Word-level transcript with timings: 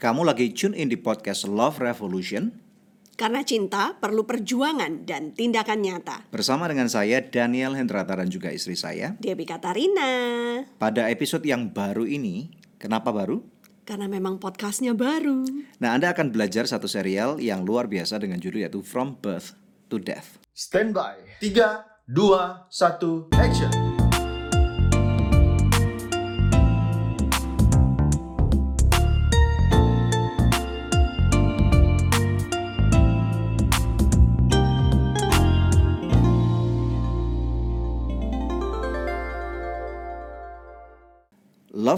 Kamu 0.00 0.24
lagi 0.24 0.48
tune 0.56 0.72
in 0.80 0.88
di 0.88 0.96
podcast 0.96 1.44
Love 1.44 1.84
Revolution 1.84 2.48
Karena 3.20 3.44
cinta 3.44 3.92
perlu 4.00 4.24
perjuangan 4.24 5.04
dan 5.04 5.36
tindakan 5.36 5.84
nyata. 5.84 6.24
bersama 6.32 6.64
dengan 6.72 6.88
saya 6.88 7.20
Daniel 7.20 7.76
Hendrata 7.76 8.16
dan 8.16 8.32
juga 8.32 8.48
istri 8.48 8.80
saya. 8.80 9.12
Debbie 9.20 9.44
Katarina. 9.44 10.08
Pada 10.80 11.12
episode 11.12 11.44
yang 11.44 11.68
baru 11.68 12.08
ini, 12.08 12.48
kenapa 12.80 13.12
baru? 13.12 13.44
Karena 13.84 14.08
memang 14.08 14.40
podcastnya 14.40 14.96
baru. 14.96 15.44
Nah, 15.84 15.92
Anda 15.92 16.16
akan 16.16 16.32
belajar 16.32 16.64
satu 16.64 16.88
serial 16.88 17.36
yang 17.36 17.60
luar 17.68 17.84
biasa 17.84 18.24
dengan 18.24 18.40
judul 18.40 18.64
yaitu 18.64 18.80
From 18.80 19.20
Birth 19.20 19.52
to 19.92 20.00
Death. 20.00 20.40
Stand 20.56 20.96
by. 20.96 21.20
3, 21.44 22.08
2, 22.08 22.72
1, 22.72 23.36
action. 23.36 23.89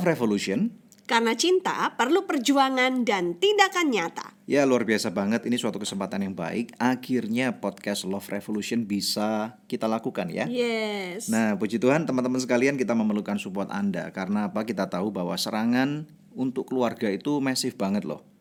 Love 0.02 0.18
Revolution. 0.18 0.74
Karena 1.06 1.38
cinta 1.38 1.94
perlu 1.94 2.26
perjuangan 2.26 3.06
dan 3.06 3.38
tindakan 3.38 3.86
nyata. 3.94 4.34
Ya 4.50 4.66
luar 4.66 4.82
biasa 4.82 5.14
banget, 5.14 5.46
ini 5.46 5.54
suatu 5.54 5.78
kesempatan 5.78 6.26
yang 6.26 6.34
baik. 6.34 6.74
Akhirnya 6.74 7.62
podcast 7.62 8.02
Love 8.02 8.26
Revolution 8.26 8.82
bisa 8.82 9.62
kita 9.70 9.86
lakukan 9.86 10.26
ya. 10.26 10.50
Yes. 10.50 11.30
Nah 11.30 11.54
puji 11.54 11.78
Tuhan 11.78 12.02
teman-teman 12.02 12.42
sekalian 12.42 12.74
kita 12.74 12.98
memerlukan 12.98 13.38
support 13.38 13.70
Anda. 13.70 14.10
Karena 14.10 14.50
apa? 14.50 14.66
Kita 14.66 14.90
tahu 14.90 15.14
bahwa 15.14 15.38
serangan 15.38 16.10
untuk 16.34 16.74
keluarga 16.74 17.06
itu 17.06 17.38
masif 17.38 17.78
banget 17.78 18.02
loh 18.02 18.31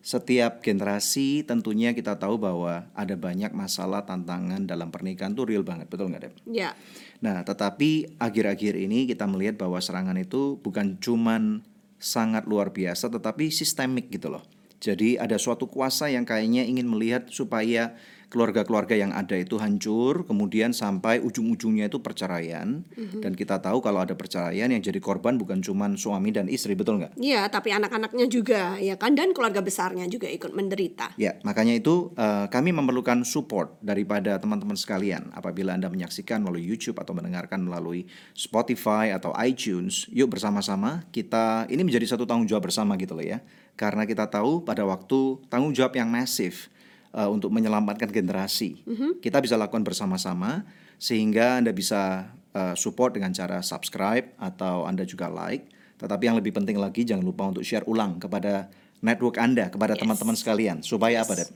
Setiap 0.00 0.62
generasi 0.62 1.42
tentunya 1.42 1.90
kita 1.90 2.14
tahu 2.16 2.38
bahwa 2.38 2.86
ada 2.94 3.18
banyak 3.18 3.50
masalah 3.50 4.06
tantangan 4.06 4.62
dalam 4.62 4.94
pernikahan 4.94 5.34
tuh 5.34 5.50
real 5.50 5.66
banget, 5.66 5.90
betul 5.90 6.06
nggak 6.06 6.22
Deb? 6.30 6.34
Ya. 6.46 6.78
Nah, 7.18 7.42
tetapi 7.42 8.16
akhir-akhir 8.22 8.78
ini 8.78 9.10
kita 9.10 9.26
melihat 9.26 9.58
bahwa 9.58 9.82
serangan 9.82 10.14
itu 10.16 10.56
bukan 10.62 11.02
cuman 11.02 11.66
sangat 12.00 12.48
luar 12.48 12.72
biasa 12.72 13.10
tetapi 13.12 13.52
sistemik 13.52 14.08
gitu 14.08 14.32
loh. 14.32 14.46
Jadi 14.80 15.20
ada 15.20 15.36
suatu 15.36 15.68
kuasa 15.68 16.08
yang 16.08 16.24
kayaknya 16.24 16.64
ingin 16.64 16.88
melihat 16.88 17.28
supaya 17.28 17.92
keluarga-keluarga 18.30 18.94
yang 18.94 19.10
ada 19.10 19.34
itu 19.34 19.58
hancur, 19.58 20.22
kemudian 20.22 20.70
sampai 20.70 21.18
ujung-ujungnya 21.18 21.90
itu 21.90 21.98
perceraian. 21.98 22.86
Dan 23.18 23.34
kita 23.34 23.58
tahu 23.58 23.82
kalau 23.82 24.00
ada 24.00 24.14
perceraian 24.14 24.70
yang 24.70 24.78
jadi 24.78 25.02
korban 25.02 25.34
bukan 25.34 25.58
cuman 25.58 25.98
suami 25.98 26.30
dan 26.30 26.46
istri, 26.46 26.78
betul 26.78 27.02
nggak? 27.02 27.18
Iya, 27.18 27.50
tapi 27.50 27.74
anak-anaknya 27.74 28.26
juga 28.30 28.78
ya 28.78 28.94
kan 28.94 29.18
dan 29.18 29.34
keluarga 29.34 29.58
besarnya 29.60 30.06
juga 30.06 30.30
ikut 30.30 30.54
menderita. 30.54 31.18
Ya, 31.18 31.42
makanya 31.42 31.74
itu 31.74 32.14
eh, 32.14 32.46
kami 32.46 32.70
memerlukan 32.70 33.26
support 33.26 33.74
daripada 33.82 34.38
teman-teman 34.38 34.78
sekalian. 34.78 35.34
Apabila 35.34 35.74
Anda 35.74 35.90
menyaksikan 35.90 36.46
melalui 36.46 36.62
YouTube 36.62 37.02
atau 37.02 37.10
mendengarkan 37.12 37.66
melalui 37.66 38.06
Spotify 38.38 39.10
atau 39.10 39.34
iTunes, 39.42 40.06
yuk 40.14 40.30
bersama-sama 40.30 41.02
kita 41.10 41.66
ini 41.66 41.82
menjadi 41.82 42.14
satu 42.14 42.22
tanggung 42.30 42.46
jawab 42.46 42.70
bersama 42.70 42.94
gitu 42.94 43.18
loh 43.18 43.26
ya. 43.26 43.42
Karena 43.74 44.06
kita 44.06 44.30
tahu 44.30 44.62
pada 44.62 44.86
waktu 44.86 45.42
tanggung 45.50 45.74
jawab 45.74 45.98
yang 45.98 46.06
masif 46.06 46.70
eh, 47.14 47.28
untuk 47.28 47.50
menyelamatkan 47.54 48.10
generasi, 48.10 48.82
kita 49.20 49.38
bisa 49.42 49.54
lakukan 49.58 49.82
bersama-sama 49.82 50.64
sehingga 51.00 51.58
Anda 51.58 51.72
bisa 51.72 52.32
eh, 52.52 52.74
support 52.76 53.16
dengan 53.16 53.32
cara 53.32 53.64
subscribe 53.64 54.36
atau 54.36 54.84
Anda 54.84 55.08
juga 55.08 55.30
like. 55.30 55.70
Tetapi 56.00 56.22
yang 56.32 56.36
lebih 56.40 56.56
penting 56.56 56.80
lagi 56.80 57.04
jangan 57.04 57.24
lupa 57.24 57.48
untuk 57.52 57.60
share 57.60 57.84
ulang 57.84 58.16
kepada 58.16 58.72
network 59.04 59.36
Anda, 59.36 59.68
kepada 59.68 59.96
teman-teman 59.96 60.36
sekalian. 60.36 60.80
Supaya 60.80 61.24
apa, 61.24 61.36
Deb? 61.36 61.48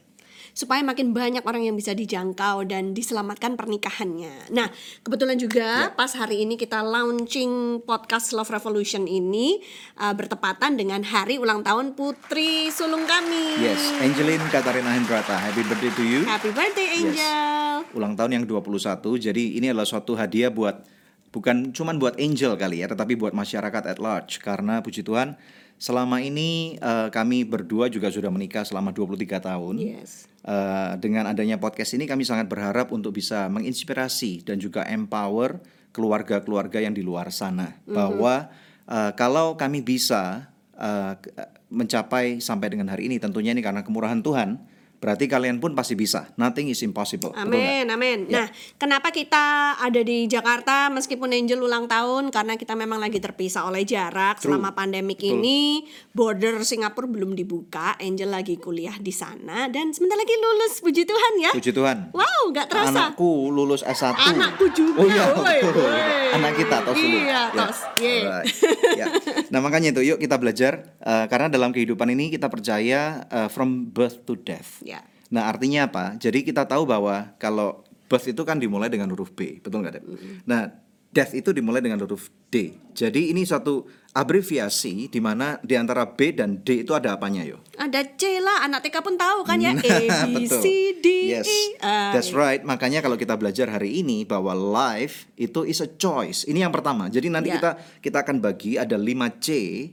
Supaya 0.55 0.81
makin 0.87 1.11
banyak 1.11 1.43
orang 1.43 1.67
yang 1.67 1.75
bisa 1.75 1.93
dijangkau 1.93 2.63
dan 2.65 2.95
diselamatkan 2.95 3.59
pernikahannya. 3.59 4.55
Nah, 4.55 4.71
kebetulan 5.03 5.35
juga 5.35 5.91
pas 5.99 6.15
hari 6.15 6.47
ini 6.47 6.55
kita 6.55 6.81
launching 6.81 7.83
podcast 7.83 8.31
Love 8.31 8.55
Revolution 8.55 9.11
ini 9.11 9.59
uh, 9.99 10.15
bertepatan 10.15 10.79
dengan 10.79 11.03
hari 11.03 11.43
ulang 11.43 11.67
tahun 11.67 11.99
putri 11.99 12.71
sulung 12.71 13.03
kami. 13.05 13.59
Yes, 13.59 13.83
Angeline 13.99 14.47
Katarina 14.49 14.95
Hendrata. 14.95 15.35
Happy 15.35 15.67
birthday 15.67 15.93
to 15.93 16.05
you. 16.07 16.21
Happy 16.23 16.55
birthday 16.55 16.87
Yes. 16.95 17.19
Angel. 17.19 17.75
Ulang 17.99 18.15
tahun 18.15 18.31
yang 18.39 18.45
21. 18.47 19.03
Jadi 19.19 19.59
ini 19.59 19.75
adalah 19.75 19.89
suatu 19.89 20.15
hadiah 20.15 20.55
buat 20.55 20.87
bukan 21.35 21.75
cuman 21.75 21.99
buat 21.99 22.15
Angel 22.23 22.55
kali 22.55 22.87
ya, 22.87 22.87
tetapi 22.87 23.19
buat 23.19 23.35
masyarakat 23.35 23.83
at 23.91 23.99
large 23.99 24.39
karena 24.39 24.79
puji 24.79 25.03
Tuhan 25.03 25.35
selama 25.77 26.23
ini 26.23 26.79
eh, 26.79 27.09
kami 27.11 27.45
berdua 27.45 27.91
juga 27.91 28.09
sudah 28.09 28.31
menikah 28.33 28.65
selama 28.65 28.91
23 28.95 29.27
tahun. 29.41 29.75
Yes. 29.79 30.27
Eh, 30.45 30.93
dengan 31.01 31.29
adanya 31.29 31.57
podcast 31.57 31.97
ini 31.97 32.05
kami 32.05 32.25
sangat 32.25 32.49
berharap 32.49 32.93
untuk 32.93 33.17
bisa 33.17 33.49
menginspirasi 33.49 34.45
dan 34.45 34.61
juga 34.61 34.85
empower 34.85 35.61
keluarga-keluarga 35.95 36.83
yang 36.83 36.93
di 36.93 37.01
luar 37.01 37.31
sana 37.31 37.79
bahwa 37.87 38.51
eh, 38.85 39.13
kalau 39.15 39.55
kami 39.55 39.81
bisa 39.81 40.51
k- 40.75 41.31
mencapai 41.71 42.43
sampai 42.43 42.67
dengan 42.67 42.91
hari 42.91 43.07
ini 43.07 43.23
tentunya 43.23 43.55
ini 43.55 43.63
karena 43.63 43.87
kemurahan 43.87 44.19
Tuhan 44.19 44.59
berarti 45.05 45.29
kalian 45.29 45.61
pun 45.61 45.77
pasti 45.77 45.93
bisa 45.93 46.33
nothing 46.35 46.67
is 46.67 46.81
impossible? 46.81 47.37
Amin, 47.37 47.85
amin. 47.87 48.25
Ya. 48.25 48.41
Nah, 48.41 48.47
kenapa 48.75 49.13
kita 49.13 49.37
ada 49.77 50.01
di 50.01 50.25
Jakarta 50.25 50.89
meskipun 50.89 51.29
Angel 51.29 51.61
ulang 51.61 51.85
tahun? 51.85 52.33
Karena 52.33 52.57
kita 52.57 52.73
memang 52.73 52.97
lagi 52.97 53.21
terpisah 53.21 53.69
oleh 53.69 53.85
jarak 53.85 54.41
True. 54.41 54.57
selama 54.57 54.73
pandemik 54.73 55.21
Betul. 55.21 55.37
ini. 55.39 55.85
Border 56.11 56.57
Singapura 56.63 57.05
belum 57.05 57.35
dibuka. 57.35 58.01
Angel 58.01 58.27
lagi 58.27 58.57
kuliah 58.57 58.97
di 58.97 59.13
sana 59.13 59.69
dan 59.69 59.93
sebentar 59.93 60.17
lagi 60.17 60.33
lulus. 60.35 60.81
Puji 60.81 61.05
Tuhan 61.05 61.33
ya. 61.37 61.53
puji 61.53 61.71
Tuhan 61.71 62.09
Wow, 62.11 62.49
nggak 62.49 62.67
terasa. 62.67 63.11
anakku 63.13 63.51
lulus 63.51 63.83
S1 63.83 64.15
Anakku 64.15 64.71
juga. 64.71 64.97
oh 64.97 65.07
iya 65.07 65.25
betul. 65.29 65.75
woi. 65.77 66.31
anak 66.33 66.53
kita 66.55 66.77
tos 66.81 66.95
dulu 66.95 67.19
Iya, 67.21 67.43
tos. 67.53 67.79
Yeay. 67.99 68.21
Alright. 68.23 68.47
Ya. 68.95 69.07
nah 69.51 69.59
makanya 69.59 69.91
itu 69.91 70.03
yuk 70.05 70.19
kita 70.19 70.39
belajar 70.39 70.73
eh, 70.97 71.27
karena 71.27 71.51
dalam 71.51 71.71
kehidupan 71.71 72.07
ini 72.09 72.31
kita 72.31 72.47
percaya 72.47 73.27
eh, 73.27 73.49
from 73.49 73.91
birth 73.91 74.23
to 74.23 74.35
death 74.37 74.79
Ya. 74.81 74.94
Nah 75.33 75.49
artinya 75.49 75.89
apa? 75.89 76.19
Jadi 76.21 76.45
kita 76.45 76.69
tahu 76.69 76.85
bahwa 76.85 77.33
kalau 77.41 77.85
birth 78.11 78.29
itu 78.29 78.43
kan 78.45 78.61
dimulai 78.61 78.93
dengan 78.93 79.09
huruf 79.13 79.33
B, 79.33 79.61
betul 79.63 79.81
nggak 79.81 79.95
Deb? 80.01 80.05
Nah 80.45 80.85
death 81.15 81.33
itu 81.33 81.55
dimulai 81.55 81.79
dengan 81.79 82.03
huruf 82.03 82.29
D. 82.51 82.75
Jadi 82.93 83.31
ini 83.31 83.47
suatu 83.47 83.87
abreviasi 84.15 85.11
di 85.11 85.19
mana 85.19 85.59
di 85.61 85.75
antara 85.75 86.07
B 86.07 86.31
dan 86.31 86.63
D 86.63 86.87
itu 86.87 86.95
ada 86.95 87.19
apanya 87.19 87.43
yo? 87.43 87.59
Ada 87.75 88.07
C 88.15 88.39
lah, 88.39 88.63
anak 88.63 88.87
TK 88.87 89.03
pun 89.03 89.19
tahu 89.19 89.43
kan 89.43 89.59
ya. 89.59 89.75
A, 89.75 89.83
B, 89.83 89.87
Nah, 90.07 90.27
Betul. 90.39 90.63
C, 90.63 90.67
D, 91.03 91.07
Yes, 91.35 91.51
E. 91.51 91.83
Ah, 91.83 92.15
that's 92.15 92.31
right. 92.31 92.63
Makanya 92.63 93.03
kalau 93.03 93.19
kita 93.19 93.35
belajar 93.35 93.67
hari 93.67 93.99
ini 93.99 94.23
bahwa 94.23 94.55
life 94.55 95.27
itu 95.35 95.67
is 95.67 95.83
a 95.83 95.91
choice. 95.91 96.47
Ini 96.47 96.63
yang 96.63 96.71
pertama. 96.71 97.11
Jadi 97.11 97.27
nanti 97.27 97.51
Ya. 97.51 97.59
kita 97.59 97.71
kita 97.99 98.19
akan 98.23 98.39
bagi 98.39 98.79
ada 98.79 98.95
5 98.95 99.27
C. 99.43 99.49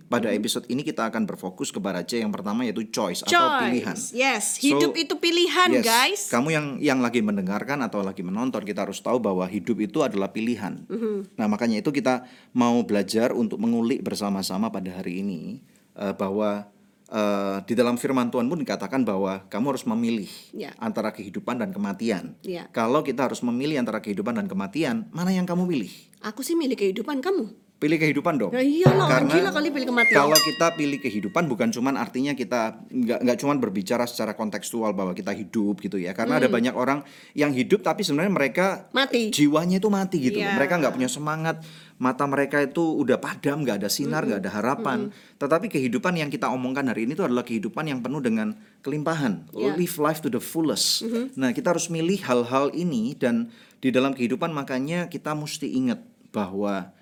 Pada 0.06 0.30
episode 0.30 0.70
ini 0.70 0.86
kita 0.86 1.10
akan 1.10 1.26
berfokus 1.26 1.74
kepada 1.74 2.06
C 2.06 2.22
yang 2.22 2.30
pertama 2.30 2.62
yaitu 2.62 2.86
choice, 2.88 3.26
atau 3.26 3.34
Choice. 3.34 3.60
pilihan. 3.66 3.96
Yes, 4.14 4.44
So, 4.62 4.70
hidup 4.70 4.94
itu 4.94 5.18
pilihan, 5.18 5.70
Yes, 5.74 5.84
guys. 5.84 6.22
Kamu 6.30 6.54
yang 6.54 6.66
yang 6.78 7.02
lagi 7.02 7.26
mendengarkan 7.26 7.82
atau 7.82 8.06
lagi 8.06 8.22
menonton, 8.22 8.62
kita 8.62 8.86
harus 8.86 9.02
tahu 9.02 9.18
bahwa 9.18 9.50
hidup 9.50 9.82
itu 9.82 10.06
adalah 10.06 10.30
pilihan. 10.30 10.86
Mm-hmm. 10.86 11.42
Nah, 11.42 11.48
makanya 11.50 11.82
itu 11.82 11.90
kita 11.90 12.30
mau 12.54 12.78
belajar 12.86 13.34
untuk 13.34 13.58
mengulik 13.58 14.06
bersama-sama 14.12 14.68
pada 14.68 14.92
hari 14.92 15.24
ini 15.24 15.64
eh, 15.96 16.12
bahwa 16.12 16.68
eh, 17.08 17.58
di 17.64 17.74
dalam 17.74 17.96
firman 17.96 18.28
Tuhan 18.28 18.46
pun 18.46 18.60
dikatakan 18.60 19.08
bahwa 19.08 19.48
kamu 19.48 19.66
harus 19.72 19.88
memilih 19.88 20.28
Ya. 20.52 20.76
antara 20.78 21.16
kehidupan 21.16 21.56
dan 21.56 21.72
kematian. 21.72 22.36
Ya. 22.44 22.68
Kalau 22.76 23.00
kita 23.02 23.32
harus 23.32 23.40
memilih 23.40 23.80
antara 23.80 24.04
kehidupan 24.04 24.36
dan 24.36 24.52
kematian, 24.52 25.08
mana 25.16 25.32
yang 25.32 25.48
kamu 25.48 25.64
pilih? 25.64 25.92
Aku 26.20 26.44
sih 26.44 26.60
milik 26.60 26.84
kehidupan 26.84 27.24
kamu. 27.24 27.56
Pilih 27.82 27.98
kehidupan 27.98 28.38
dong. 28.38 28.54
Ya 28.54 28.62
iyalah, 28.62 29.10
Karena 29.10 29.34
gila 29.34 29.50
kali 29.50 29.74
pilih 29.74 29.88
kematian. 29.90 30.14
Kalau 30.14 30.38
kita 30.38 30.68
pilih 30.78 31.02
kehidupan 31.02 31.50
bukan 31.50 31.74
cuman 31.74 31.98
artinya 31.98 32.38
kita 32.38 32.78
nggak 32.86 33.26
nggak 33.26 33.38
cuman 33.42 33.58
berbicara 33.58 34.06
secara 34.06 34.38
kontekstual 34.38 34.94
bahwa 34.94 35.18
kita 35.18 35.34
hidup 35.34 35.82
gitu 35.82 35.98
ya. 35.98 36.14
Karena 36.14 36.38
ada 36.38 36.46
banyak 36.46 36.78
orang 36.78 37.02
yang 37.34 37.50
hidup 37.50 37.82
tapi 37.82 38.06
sebenarnya 38.06 38.30
mereka 38.30 38.66
Hmm. 38.94 39.02
Mati. 39.02 39.34
jiwanya 39.34 39.82
itu 39.82 39.90
mati 39.90 40.22
gitu. 40.22 40.38
loh. 40.38 40.46
Iya. 40.46 40.62
Mereka 40.62 40.78
nggak 40.78 40.94
punya 40.94 41.10
semangat, 41.10 41.66
mata 41.98 42.30
mereka 42.30 42.62
itu 42.62 42.86
udah 42.86 43.18
padam, 43.18 43.66
nggak 43.66 43.82
ada 43.82 43.90
sinar, 43.90 44.30
nggak 44.30 44.46
ada 44.46 44.52
harapan. 44.54 45.10
Tetapi 45.42 45.66
kehidupan 45.66 46.22
yang 46.22 46.30
kita 46.30 46.54
omongkan 46.54 46.86
hari 46.86 47.10
ini 47.10 47.18
itu 47.18 47.26
adalah 47.26 47.42
kehidupan 47.42 47.90
yang 47.90 48.06
penuh 48.06 48.22
dengan 48.22 48.54
kelimpahan. 48.86 49.50
Iya. 49.58 49.74
Live 49.74 49.98
life 49.98 50.22
to 50.22 50.30
the 50.30 50.38
fullest. 50.38 51.02
Nah, 51.34 51.50
kita 51.50 51.74
harus 51.74 51.90
milih 51.90 52.22
hal-hal 52.22 52.70
ini 52.78 53.18
dan 53.18 53.50
di 53.82 53.90
dalam 53.90 54.14
kehidupan 54.14 54.54
makanya 54.54 55.10
kita 55.10 55.34
mesti 55.34 55.66
ingat 55.66 55.98
bahwa 56.30 56.94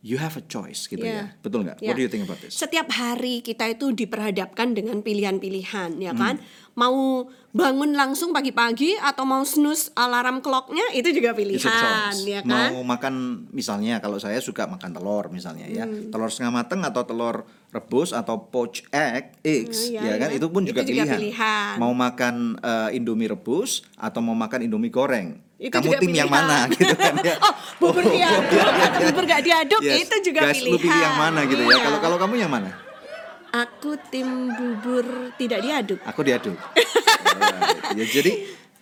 you 0.00 0.14
have 0.14 0.34
a 0.34 0.44
choice 0.44 0.86
gitu 0.86 1.02
Yeah. 1.02 1.34
ya. 1.34 1.42
Betul 1.42 1.66
nggak? 1.66 1.82
Ya. 1.82 1.90
What 1.90 1.96
do 1.96 2.02
you 2.02 2.10
think 2.10 2.22
about 2.22 2.38
this? 2.38 2.54
Setiap 2.54 2.86
hari 2.88 3.42
kita 3.42 3.66
itu 3.66 3.90
diperhadapkan 3.90 4.70
dengan 4.70 5.02
pilihan-pilihan, 5.02 5.98
ya 5.98 6.12
kan? 6.12 6.38
Hmm. 6.38 6.66
Mau 6.72 7.26
bangun 7.50 7.90
langsung 7.90 8.30
pagi-pagi 8.30 8.94
atau 8.94 9.26
mau 9.26 9.42
snooze 9.42 9.90
alarm 9.92 10.38
clocknya 10.38 10.94
itu 10.94 11.10
juga 11.10 11.34
pilihan, 11.34 12.14
ya 12.22 12.40
kan? 12.40 12.70
Mau 12.70 12.86
makan 12.86 13.14
misalnya 13.50 13.98
kalau 13.98 14.16
saya 14.16 14.38
suka 14.38 14.70
makan 14.70 14.94
telur 14.94 15.26
misalnya 15.28 15.66
ya. 15.66 15.82
Hmm. 15.82 16.14
Telur 16.14 16.30
setengah 16.30 16.54
mateng 16.54 16.86
atau 16.86 17.02
telur 17.02 17.42
rebus 17.68 18.14
atau 18.14 18.46
poached 18.46 18.86
egg, 18.88 19.34
eggs 19.42 19.90
Hmm, 19.90 19.98
ya, 19.98 20.02
ya, 20.06 20.14
kan 20.16 20.28
ya. 20.30 20.36
itu 20.38 20.46
pun 20.48 20.62
juga 20.62 20.80
Itu 20.86 20.94
juga 20.94 21.04
pilihan. 21.04 21.18
pilihan. 21.18 21.74
Mau 21.76 21.92
makan 21.92 22.34
eh, 22.56 22.96
Indomie 22.96 23.26
rebus 23.26 23.82
atau 23.98 24.22
mau 24.22 24.32
makan 24.32 24.62
Indomie 24.62 24.88
goreng. 24.88 25.42
Itu 25.58 25.74
Kamu 25.74 25.90
juga 25.90 25.98
tim 25.98 26.14
yang 26.14 26.30
pilihan. 26.30 26.46
mana 26.46 26.58
gitu 26.70 26.94
kan 26.94 27.14
ya. 27.18 27.34
Oh, 27.46 27.54
bubur 27.82 28.04
diaduk 28.06 28.62
atau 28.62 29.00
bubur 29.04 29.24
gak 29.26 29.42
diaduk 29.42 29.82
Yes. 29.82 30.06
itu 30.06 30.16
juga 30.30 30.40
Guys, 30.46 30.62
pilihan. 30.62 30.70
lu 30.70 30.78
pilih 30.78 31.00
yang 31.02 31.16
mana 31.18 31.40
gitu 31.44 31.62
ya. 31.62 31.76
Kalau 31.76 31.98
kalau 31.98 32.16
kamu 32.16 32.34
yang 32.38 32.50
mana? 32.50 32.70
Aku 33.48 33.96
tim 34.08 34.28
bubur 34.52 35.04
tidak 35.34 35.60
diaduk. 35.60 35.98
Aku 36.06 36.20
diaduk. 36.22 36.54
Ya, 37.88 38.04
jadi 38.04 38.32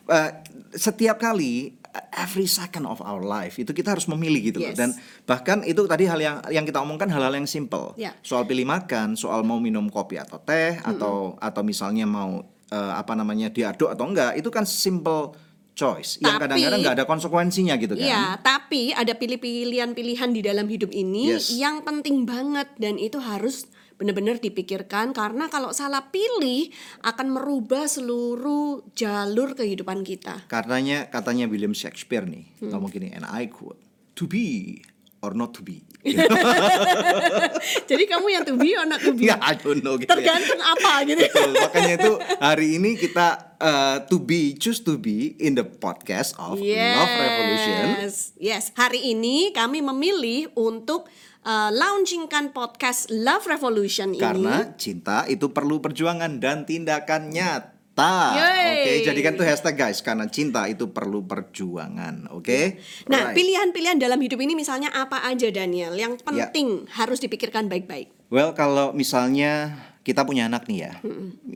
eh, 0.08 0.30
setiap 0.72 1.16
kali 1.16 1.76
every 2.12 2.44
second 2.44 2.84
of 2.84 2.98
our 3.00 3.20
life 3.20 3.56
itu 3.56 3.70
kita 3.70 3.92
harus 3.92 4.08
memilih 4.08 4.50
gitu 4.50 4.58
loh. 4.60 4.72
Yes. 4.72 4.76
Dan 4.76 4.90
bahkan 5.22 5.62
itu 5.62 5.84
tadi 5.84 6.04
hal 6.04 6.18
yang 6.18 6.36
yang 6.50 6.64
kita 6.64 6.80
omongkan 6.80 7.06
hal-hal 7.06 7.32
yang 7.32 7.46
simple. 7.46 7.92
Ya. 7.94 8.12
Soal 8.20 8.44
pilih 8.44 8.64
makan, 8.64 9.14
soal 9.14 9.44
mau 9.44 9.60
minum 9.60 9.86
kopi 9.86 10.18
atau 10.18 10.40
teh 10.40 10.76
atau 10.82 11.36
atau 11.38 11.62
misalnya 11.62 12.04
mau 12.04 12.40
eh, 12.66 12.92
apa 12.92 13.12
namanya 13.14 13.48
diaduk 13.48 13.88
atau 13.88 14.04
enggak, 14.04 14.34
itu 14.34 14.48
kan 14.48 14.64
simple 14.66 15.36
choice 15.76 16.16
yang 16.18 16.34
Tapi- 16.34 16.42
kadang-kadang 16.48 16.80
nggak 16.80 16.96
ada 16.96 17.04
konsekuensinya 17.04 17.76
gitu 17.76 17.94
kan. 17.94 18.02
Iya, 18.02 18.24
tapi 18.40 18.90
ada 18.90 19.12
pilih-pilihan-pilihan 19.12 20.30
di 20.32 20.40
dalam 20.40 20.66
hidup 20.66 20.88
ini 20.90 21.30
Yes. 21.30 21.52
yang 21.52 21.84
penting 21.84 22.24
banget 22.24 22.72
dan 22.76 22.96
itu 22.96 23.20
harus 23.20 23.68
benar-benar 23.94 24.36
dipikirkan 24.36 25.12
karena 25.12 25.48
kalau 25.48 25.72
salah 25.72 26.08
pilih 26.08 26.68
akan 27.00 27.26
merubah 27.30 27.84
seluruh 27.86 28.84
jalur 28.92 29.52
kehidupan 29.52 30.00
kita. 30.00 30.44
Katanya 30.46 31.06
katanya 31.06 31.44
William 31.44 31.72
Shakespeare 31.72 32.24
nih 32.24 32.44
Hmm. 32.58 32.72
ngomong 32.72 32.90
gini, 32.90 33.08
and 33.08 33.24
I 33.24 33.44
quote, 33.46 33.80
to 34.12 34.24
be 34.24 34.80
or 35.26 35.34
not 35.34 35.50
to 35.50 35.66
be. 35.66 35.82
Jadi 37.90 38.04
kamu 38.06 38.26
yang 38.30 38.46
to 38.46 38.54
be 38.54 38.78
or 38.78 38.86
not 38.86 39.02
to 39.02 39.10
be? 39.10 39.26
Ya, 39.34 39.42
I 39.42 39.58
don't 39.58 39.82
know 39.82 39.98
gitu 39.98 40.06
ya. 40.06 40.14
Tergantung 40.14 40.62
apa 40.62 41.02
gitu. 41.02 41.18
Betul, 41.26 41.50
makanya 41.58 41.92
itu 41.98 42.12
hari 42.38 42.78
ini 42.78 42.94
kita 42.94 43.58
uh, 43.58 43.96
to 44.06 44.22
be, 44.22 44.54
choose 44.54 44.78
to 44.86 44.94
be 44.94 45.34
in 45.42 45.58
the 45.58 45.66
podcast 45.66 46.38
of 46.38 46.62
Love 46.62 47.14
Revolution. 47.18 48.06
Yes, 48.38 48.70
hari 48.78 49.02
ini 49.10 49.50
kami 49.50 49.82
memilih 49.82 50.54
untuk 50.54 51.10
uh, 51.42 51.70
launchingkan 51.74 52.54
podcast 52.54 53.10
Love 53.10 53.50
Revolution 53.50 54.14
ini. 54.14 54.22
Karena 54.22 54.78
cinta 54.78 55.26
itu 55.26 55.50
perlu 55.50 55.82
perjuangan 55.82 56.38
dan 56.38 56.62
tindakan 56.62 57.34
nyata. 57.34 57.75
Yeay. 58.04 58.68
Oke, 58.76 58.92
jadikan 59.08 59.32
tuh 59.34 59.46
hashtag 59.48 59.74
guys 59.74 60.04
karena 60.04 60.28
cinta 60.28 60.68
itu 60.68 60.92
perlu 60.92 61.24
perjuangan. 61.24 62.28
Oke. 62.36 62.76
Nah, 63.08 63.32
Right. 63.32 63.36
pilihan-pilihan 63.40 63.96
dalam 63.96 64.20
hidup 64.20 64.36
ini 64.36 64.52
misalnya 64.52 64.92
apa 64.92 65.24
aja 65.24 65.48
Daniel 65.48 65.96
yang 65.96 66.20
Ya. 66.20 66.52
penting 66.52 66.84
harus 66.92 67.18
dipikirkan 67.18 67.72
baik-baik. 67.72 68.12
Well, 68.28 68.52
kalau 68.52 68.92
misalnya 68.92 69.80
kita 70.04 70.22
punya 70.22 70.46
anak 70.46 70.68
nih 70.68 70.78
ya, 70.86 70.92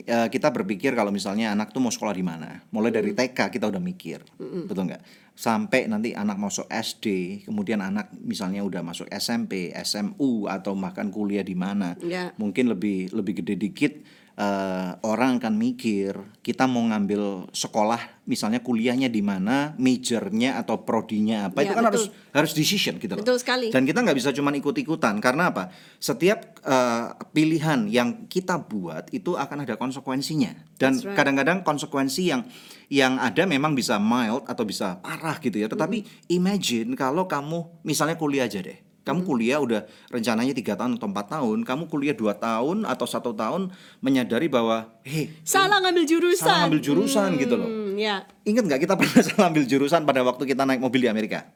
eh, 0.03 0.27
kita 0.27 0.51
berpikir 0.51 0.91
kalau 0.91 1.13
misalnya 1.13 1.53
anak 1.53 1.71
tuh 1.71 1.79
mau 1.79 1.93
sekolah 1.93 2.11
di 2.11 2.25
mana. 2.25 2.65
Mulai 2.73 2.91
dari 2.91 3.13
TK 3.13 3.47
kita 3.47 3.69
udah 3.69 3.79
mikir, 3.79 4.25
betul 4.67 4.89
nggak? 4.89 5.03
Sampai 5.31 5.87
nanti 5.87 6.11
anak 6.11 6.35
masuk 6.35 6.67
SD, 6.67 7.05
kemudian 7.47 7.79
anak 7.79 8.11
misalnya 8.19 8.65
udah 8.65 8.83
masuk 8.83 9.07
SMP, 9.07 9.71
SMU 9.71 10.51
atau 10.51 10.75
bahkan 10.75 11.07
kuliah 11.07 11.45
di 11.45 11.55
mana. 11.55 11.95
Ya. 12.03 12.35
Mungkin 12.35 12.67
lebih 12.67 13.15
lebih 13.15 13.39
gede 13.39 13.55
dikit 13.55 13.93
eh, 14.41 14.89
orang 15.05 15.37
akan 15.37 15.53
mikir 15.53 16.17
kita 16.41 16.65
mau 16.65 16.81
ngambil 16.81 17.53
sekolah 17.53 18.25
misalnya 18.25 18.65
kuliahnya 18.65 19.11
di 19.11 19.21
mana, 19.21 19.77
majornya 19.77 20.57
atau 20.57 20.81
prodinya 20.81 21.45
apa 21.45 21.61
Ya, 21.61 21.69
itu 21.69 21.73
kan 21.75 21.85
harus 21.85 22.03
betul. 22.09 22.33
harus 22.33 22.51
decision 22.57 22.95
gitu 22.97 23.13
loh. 23.13 23.21
Betul 23.21 23.37
sekali. 23.37 23.69
Dan 23.69 23.85
kita 23.85 24.01
nggak 24.01 24.17
bisa 24.17 24.33
cuma 24.33 24.49
ikut-ikutan 24.49 25.21
karena 25.21 25.53
apa? 25.53 25.69
Setiap 26.01 26.57
eh, 26.63 27.05
pilihan 27.29 27.85
yang 27.85 28.25
kita 28.25 28.57
buat 28.57 29.13
itu 29.13 29.37
akan 29.37 29.67
ada 29.67 29.77
konsekuensinya. 29.77 30.57
Dan 30.81 30.97
That's 30.97 31.05
right. 31.05 31.13
kadang-kadang 31.13 31.61
konsekuensi 31.61 32.33
yang 32.33 32.41
yang 32.89 33.21
ada 33.21 33.45
memang 33.45 33.71
bisa 33.71 34.01
mild 34.01 34.49
atau 34.49 34.65
bisa 34.65 34.97
parah 34.99 35.37
gitu 35.37 35.61
ya. 35.61 35.69
Tetapi 35.69 35.97
Mm-hmm. 36.01 36.33
imagine 36.33 36.89
kalau 36.95 37.27
kamu 37.27 37.83
misalnya 37.83 38.17
kuliah 38.17 38.49
aja 38.49 38.63
deh. 38.63 38.79
Kamu 39.01 39.17
Mm-hmm. 39.17 39.29
kuliah 39.33 39.57
udah 39.57 39.81
rencananya 40.07 40.53
tiga 40.53 40.77
tahun 40.77 41.01
atau 41.01 41.09
empat 41.09 41.27
tahun, 41.33 41.65
kamu 41.65 41.83
kuliah 41.89 42.13
dua 42.13 42.37
tahun 42.37 42.85
atau 42.85 43.05
satu 43.05 43.33
tahun 43.33 43.73
menyadari 43.97 44.45
bahwa, 44.45 44.93
hei, 45.01 45.33
Salah 45.41 45.81
ngambil 45.81 46.05
jurusan. 46.05 46.45
salah 46.45 46.57
ngambil 46.69 46.81
jurusan 46.81 47.29
gitu 47.35 47.57
loh. 47.57 47.65
Hmm, 47.65 47.97
ya. 47.97 48.29
Ingat 48.45 48.63
nggak 48.69 48.81
kita 48.85 48.93
pernah 48.93 49.21
salah 49.27 49.47
ambil 49.49 49.65
jurusan 49.65 50.05
pada 50.05 50.21
waktu 50.21 50.43
kita 50.45 50.63
naik 50.63 50.77
mobil 50.77 51.01
di 51.01 51.09
Amerika? 51.09 51.49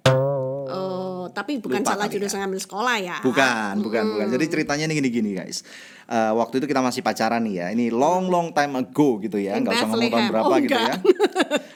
Oh, 1.36 1.38
tapi 1.38 1.60
bukan 1.60 1.84
Lupa 1.84 1.92
salah 1.92 2.08
jurusan 2.08 2.40
ngambil 2.40 2.62
sekolah 2.64 2.96
ya. 2.96 3.18
Bukan, 3.20 3.84
bukan, 3.84 4.04
bukan. 4.08 4.26
Jadi 4.32 4.46
ceritanya 4.48 4.88
nih 4.88 5.04
gini-gini 5.04 5.36
guys. 5.36 5.68
Eh, 6.06 6.32
waktu 6.32 6.64
itu 6.64 6.66
kita 6.66 6.80
masih 6.80 7.04
pacaran 7.04 7.44
nih 7.44 7.56
ya. 7.60 7.68
Ini 7.70 7.92
long 7.92 8.32
long 8.32 8.50
time 8.50 8.78
ago 8.78 9.20
gitu 9.20 9.36
ya. 9.36 9.60
In 9.60 9.68
Nggak 9.68 9.76
usah 9.76 9.84
ngomong 9.86 10.00
tahun 10.00 10.08
Bethlehem. 10.08 10.32
berapa 10.32 10.48
Oh, 10.48 10.58
gitu 10.58 10.72
ya. 10.72 10.80
enggak. 10.80 10.98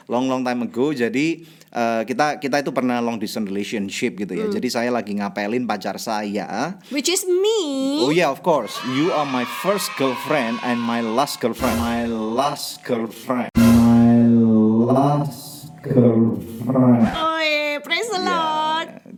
long 0.08 0.26
long 0.26 0.42
time 0.42 0.60
ago. 0.64 0.86
Jadi 0.90 1.28
eh, 1.70 2.02
kita 2.04 2.26
kita 2.38 2.56
itu 2.60 2.72
pernah 2.72 2.98
long 2.98 3.18
distance 3.18 3.46
relationship 3.46 4.16
gitu 4.16 4.32
Hmm. 4.32 4.42
ya. 4.42 4.56
Jadi 4.56 4.68
saya 4.70 4.90
lagi 4.90 5.12
ngapelin 5.12 5.66
pacar 5.66 6.00
saya. 6.00 6.80
Which 6.88 7.12
is 7.12 7.28
me. 7.28 8.00
Oh 8.00 8.16
yeah, 8.16 8.30
of 8.30 8.40
course. 8.40 8.80
You 8.88 9.12
are 9.12 9.28
my 9.28 9.44
first 9.60 9.92
girlfriend 9.94 10.64
and 10.64 10.80
my 10.80 11.04
last 11.04 11.44
girlfriend. 11.44 11.76
My 11.78 12.08
last 12.08 12.80
girlfriend. 12.82 13.52
My 13.54 14.24
last 14.88 15.68
girlfriend. 15.84 17.04
The 17.04 17.20
Lord. 17.20 17.59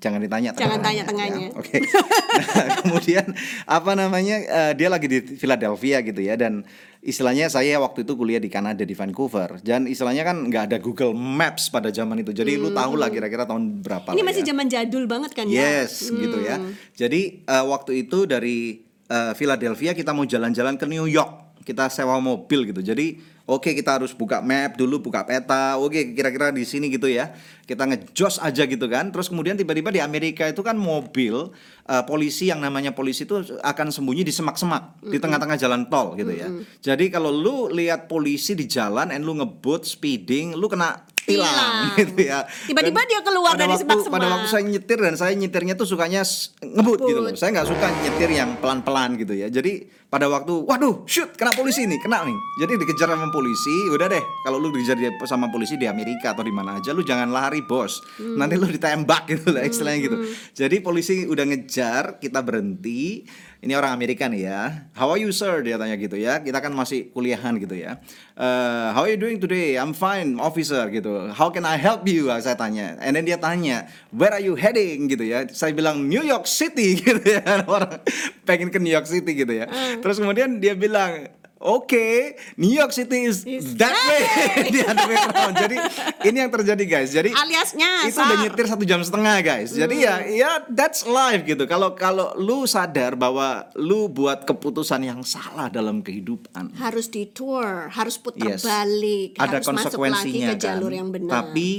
Jangan 0.02 0.18
ditanya 0.18 0.50
Jangan 0.58 0.82
tanya 0.82 1.04
tengahnya. 1.06 1.48
ya. 1.48 1.50
Oke. 1.54 1.78
Nah, 1.78 2.68
kemudian 2.82 3.26
apa 3.64 3.92
namanya? 3.94 4.36
eh, 4.42 4.72
dia 4.74 4.90
lagi 4.90 5.06
di 5.06 5.22
Philadelphia 5.22 6.02
gitu 6.02 6.18
ya 6.18 6.34
dan 6.34 6.66
istilahnya 7.00 7.48
saya 7.48 7.78
waktu 7.78 8.02
itu 8.02 8.14
kuliah 8.14 8.38
di 8.38 8.50
Kanada 8.50 8.82
di 8.82 8.94
Vancouver 8.94 9.62
dan 9.62 9.86
istilahnya 9.86 10.26
kan 10.26 10.42
nggak 10.42 10.64
ada 10.68 10.78
Google 10.78 11.14
Maps 11.14 11.70
pada 11.70 11.88
zaman 11.88 12.18
itu. 12.20 12.34
Jadi 12.34 12.58
lu 12.58 12.70
tahu 12.72 12.98
lah 12.98 13.08
kira-kira 13.08 13.46
tahun 13.46 13.80
berapa 13.80 14.10
Hmm. 14.10 14.18
Ini 14.18 14.24
masih 14.26 14.42
ya. 14.42 14.48
zaman 14.50 14.66
jadul 14.68 15.06
banget 15.06 15.32
kan 15.32 15.46
ya? 15.46 15.86
Yes, 15.86 16.10
gitu 16.10 16.38
ya. 16.42 16.58
Jadi 16.92 17.46
eh, 17.46 17.64
waktu 17.64 18.02
itu 18.02 18.26
dari 18.26 18.82
eh, 19.06 19.34
Philadelphia 19.34 19.94
kita 19.94 20.12
mau 20.12 20.26
jalan-jalan 20.26 20.76
ke 20.76 20.86
New 20.86 21.06
York. 21.06 21.51
Kita 21.62 21.88
sewa 21.88 22.18
mobil 22.18 22.74
gitu. 22.74 22.82
Jadi 22.82 23.22
oke 23.46 23.72
kita 23.74 24.02
harus 24.02 24.12
buka 24.18 24.42
map 24.42 24.76
dulu, 24.76 24.98
buka 25.00 25.22
peta. 25.24 25.78
Oke 25.78 26.14
kira-kira 26.18 26.50
di 26.50 26.66
sini 26.66 26.90
gitu 26.90 27.06
ya. 27.06 27.32
Kita 27.66 27.86
ngejos 27.86 28.42
aja 28.42 28.64
gitu 28.66 28.86
kan. 28.90 29.14
Terus 29.14 29.30
kemudian 29.30 29.56
tiba-tiba 29.56 29.94
di 29.94 30.02
Amerika 30.02 30.50
itu 30.50 30.66
kan 30.66 30.76
mobil 30.76 31.54
eh, 31.86 32.04
polisi 32.10 32.50
yang 32.50 32.60
namanya 32.60 32.92
polisi 32.92 33.24
itu 33.24 33.42
akan 33.62 33.94
sembunyi 33.94 34.26
di 34.26 34.34
semak-semak 34.34 35.02
di 35.06 35.18
tengah-tengah 35.22 35.58
jalan 35.58 35.88
tol 35.88 36.18
gitu 36.18 36.34
ya. 36.34 36.50
Jadi 36.82 37.14
kalau 37.14 37.30
lu 37.30 37.70
lihat 37.70 38.10
polisi 38.10 38.58
di 38.58 38.66
jalan 38.66 39.14
and 39.14 39.22
lu 39.22 39.38
ngebut 39.38 39.86
speeding, 39.86 40.58
lu 40.58 40.66
kena 40.66 41.12
tilang 41.26 41.48
Tilang. 41.54 41.76
gitu 42.02 42.22
ya. 42.26 42.40
Tiba-tiba 42.68 43.00
Dan 43.02 43.10
dia 43.10 43.22
keluar 43.22 43.54
dari 43.56 43.76
semak-semak. 43.78 44.18
Pada 44.18 44.28
waktu 44.38 44.48
saya 44.50 44.64
nyetir 44.66 45.00
dan 45.00 45.16
saya 45.16 45.34
nyetirnya 45.38 45.74
tuh 45.78 45.88
sukanya 45.88 46.22
ngebut 46.62 47.00
gitu 47.06 47.20
loh. 47.22 47.32
Saya 47.38 47.50
nggak 47.60 47.68
suka 47.70 47.88
nyetir 48.04 48.30
yang 48.34 48.50
pelan-pelan 48.60 49.16
gitu 49.22 49.34
ya. 49.38 49.48
Jadi 49.48 49.86
pada 50.12 50.28
waktu 50.28 50.68
waduh 50.68 51.08
shoot 51.08 51.32
kena 51.40 51.56
polisi 51.56 51.88
nih 51.88 51.96
kena 51.98 52.28
nih. 52.28 52.36
Jadi 52.60 52.84
dikejar 52.84 53.08
sama 53.08 53.32
polisi. 53.32 53.88
Udah 53.88 54.12
deh 54.12 54.20
kalau 54.44 54.60
lu 54.60 54.68
dikejar 54.70 55.00
di- 55.00 55.16
sama 55.24 55.48
polisi 55.48 55.80
di 55.80 55.88
Amerika 55.88 56.36
atau 56.36 56.44
di 56.44 56.52
mana 56.52 56.78
aja 56.78 56.92
lu 56.92 57.00
jangan 57.00 57.32
lari 57.32 57.64
bos. 57.64 58.04
Nanti 58.20 58.60
lu 58.60 58.68
ditembak 58.68 59.24
gitu 59.26 59.56
lah 59.56 59.64
istilahnya 59.64 60.00
gitu. 60.04 60.18
Jadi 60.52 60.84
polisi 60.84 61.24
udah 61.24 61.48
ngejar 61.48 62.20
kita 62.20 62.44
berhenti. 62.44 63.24
Ini 63.62 63.78
orang 63.78 63.94
Amerika 63.94 64.26
nih 64.26 64.50
ya. 64.50 64.90
How 64.98 65.14
are 65.14 65.22
you 65.22 65.30
sir? 65.30 65.62
Dia 65.62 65.78
tanya 65.78 65.94
gitu 65.94 66.18
ya. 66.18 66.42
Kita 66.42 66.58
kan 66.58 66.74
masih 66.74 67.14
kuliahan 67.14 67.62
gitu 67.62 67.78
ya. 67.78 68.02
Eh, 68.34 68.88
how 68.90 69.06
are 69.06 69.14
you 69.14 69.22
doing 69.22 69.38
today? 69.38 69.78
I'm 69.78 69.94
fine, 69.94 70.42
officer 70.42 70.90
gitu. 70.90 71.30
How 71.30 71.54
can 71.54 71.62
I 71.62 71.78
help 71.78 72.10
you? 72.10 72.26
Saya 72.42 72.58
tanya. 72.58 72.98
And 72.98 73.14
then 73.14 73.22
dia 73.22 73.38
tanya, 73.38 73.86
where 74.10 74.34
are 74.34 74.42
you 74.42 74.58
heading 74.58 75.06
gitu 75.06 75.30
ya. 75.30 75.46
Saya 75.54 75.78
bilang 75.78 76.10
New 76.10 76.26
York 76.26 76.50
City 76.50 76.98
gitu 77.06 77.22
ya. 77.22 77.46
Orang 77.70 78.02
pengen 78.42 78.74
ke 78.74 78.82
New 78.82 78.90
York 78.90 79.06
City 79.06 79.38
gitu 79.38 79.54
ya. 79.54 79.70
Terus 80.02 80.18
kemudian 80.18 80.58
dia 80.58 80.74
bilang 80.74 81.30
Oke, 81.62 82.34
New 82.58 82.74
York 82.74 82.90
City 82.90 83.30
is 83.30 83.46
that 83.78 83.94
way, 83.94 84.26
way 85.06 85.14
around. 85.14 85.54
Jadi 85.62 85.78
ini 86.26 86.42
yang 86.42 86.50
terjadi 86.50 86.84
guys. 86.90 87.14
Jadi 87.14 87.38
Alias 87.38 87.78
nyasar. 87.78 88.10
itu 88.10 88.18
udah 88.18 88.38
nyetir 88.42 88.66
satu 88.66 88.82
jam 88.82 88.98
setengah 88.98 89.46
guys. 89.46 89.70
Jadi 89.70 90.02
ya, 90.02 90.18
Hmm. 90.18 90.34
ya 90.34 90.52
that's 90.74 91.06
life 91.06 91.46
gitu. 91.46 91.70
Kalau 91.70 91.94
kalau 91.94 92.34
lu 92.34 92.66
sadar 92.66 93.14
bahwa 93.14 93.70
lu 93.78 94.10
buat 94.10 94.42
keputusan 94.42 95.06
yang 95.06 95.22
salah 95.22 95.70
dalam 95.70 96.02
kehidupan, 96.02 96.74
Harus 96.82 97.14
detour, 97.14 97.94
harus 97.94 98.18
putar 98.18 98.58
Yes. 98.58 98.66
balik, 98.66 99.38
ada 99.38 99.62
harus 99.62 99.70
masuk 99.70 100.02
lagi 100.02 100.18
konsekuensinya 100.18 100.50
ke 100.50 100.58
jalur 100.58 100.90
kan. 100.90 100.98
yang 100.98 101.10
benar. 101.14 101.34
Tapi 101.46 101.70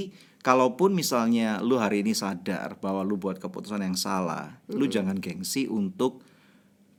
kalaupun 0.46 0.94
misalnya 0.94 1.58
lu 1.58 1.82
hari 1.82 2.06
ini 2.06 2.14
sadar 2.14 2.78
bahwa 2.78 3.02
lu 3.02 3.18
buat 3.18 3.42
keputusan 3.42 3.82
yang 3.82 3.98
salah, 3.98 4.62
lu 4.70 4.86
jangan 4.86 5.18
gengsi 5.18 5.66
untuk 5.66 6.22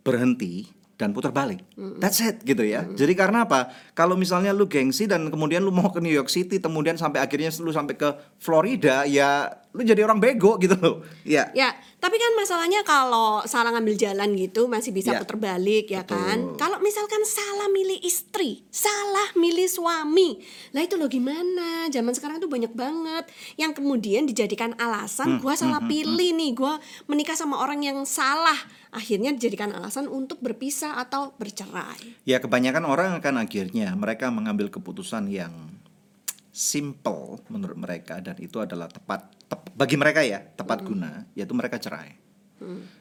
berhenti 0.03 0.82
dan 0.97 1.09
putar 1.11 1.33
balik. 1.33 1.65
That's 1.97 2.21
it 2.21 2.45
gitu 2.45 2.61
ya. 2.61 2.85
Jadi 2.85 3.17
karena 3.17 3.49
apa? 3.49 3.73
Kalau 3.97 4.13
misalnya 4.13 4.53
lu 4.53 4.69
gengsi 4.69 5.09
dan 5.09 5.27
kemudian 5.33 5.65
lu 5.65 5.73
mau 5.73 5.89
ke 5.89 5.97
New 5.97 6.13
York 6.13 6.29
City, 6.29 6.61
kemudian 6.61 6.95
sampai 6.95 7.19
akhirnya 7.19 7.49
lu 7.59 7.73
sampai 7.73 7.97
ke 7.97 8.09
Florida, 8.37 9.03
ya 9.09 9.49
lu 9.73 9.81
jadi 9.81 10.05
orang 10.05 10.21
bego 10.21 10.55
gitu 10.61 10.77
loh. 10.77 11.01
Ya. 11.25 11.49
Ya, 11.57 11.73
tapi 11.97 12.21
kan 12.21 12.31
masalahnya 12.37 12.85
kalau 12.85 13.41
salah 13.43 13.73
ngambil 13.73 13.97
jalan 13.97 14.37
gitu 14.37 14.69
masih 14.69 14.93
bisa 14.93 15.17
Ya. 15.17 15.19
puter 15.25 15.35
balik 15.35 15.89
ya 15.89 16.05
Betul. 16.05 16.13
kan. 16.13 16.37
Kalau 16.61 16.77
misalkan 16.79 17.25
salah 17.25 17.67
milih 17.73 17.97
istri, 18.05 18.61
salah 18.69 19.33
milih 19.33 19.65
suami. 19.65 20.37
Lah 20.71 20.85
itu 20.85 20.93
loh 20.93 21.09
gimana? 21.09 21.89
Zaman 21.89 22.13
sekarang 22.13 22.37
tuh 22.37 22.47
banyak 22.47 22.69
banget 22.71 23.25
yang 23.57 23.73
kemudian 23.73 24.29
dijadikan 24.29 24.73
Hmm, 24.73 24.83
alasan 24.83 25.41
gua 25.41 25.57
salah 25.57 25.81
pilih 25.81 26.31
nih, 26.31 26.53
gua 26.53 26.77
menikah 27.05 27.33
sama 27.33 27.57
orang 27.57 27.81
yang 27.81 27.97
salah. 28.05 28.57
Akhirnya 28.93 29.33
dijadikan 29.33 29.73
alasan 29.73 30.05
untuk 30.05 30.37
berpisah 30.37 31.01
atau 31.01 31.33
bercerai. 31.35 32.13
Ya 32.23 32.37
kebanyakan 32.37 32.85
orang 32.85 33.09
akan 33.17 33.41
akhirnya 33.41 33.97
mereka 33.97 34.29
mengambil 34.29 34.69
keputusan 34.69 35.33
yang 35.33 35.49
simple 36.53 37.41
menurut 37.49 37.73
mereka 37.75 38.21
dan 38.21 38.37
itu 38.37 38.61
adalah 38.61 38.85
tepat 38.85 39.25
tep- 39.49 39.73
bagi 39.73 39.97
mereka 39.97 40.21
ya 40.21 40.37
tepat 40.37 40.85
guna 40.85 41.25
yaitu 41.33 41.57
mereka 41.57 41.81
cerai. 41.81 42.13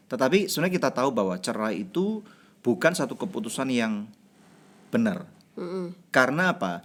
Tetapi 0.09 0.49
sebenarnya 0.49 0.75
kita 0.81 0.91
tahu 0.91 1.13
bahwa 1.13 1.37
cerai 1.37 1.85
itu 1.85 2.25
bukan 2.65 2.97
satu 2.97 3.13
keputusan 3.15 3.69
yang 3.69 4.09
benar. 4.89 5.29
Karena 6.09 6.57
apa? 6.57 6.81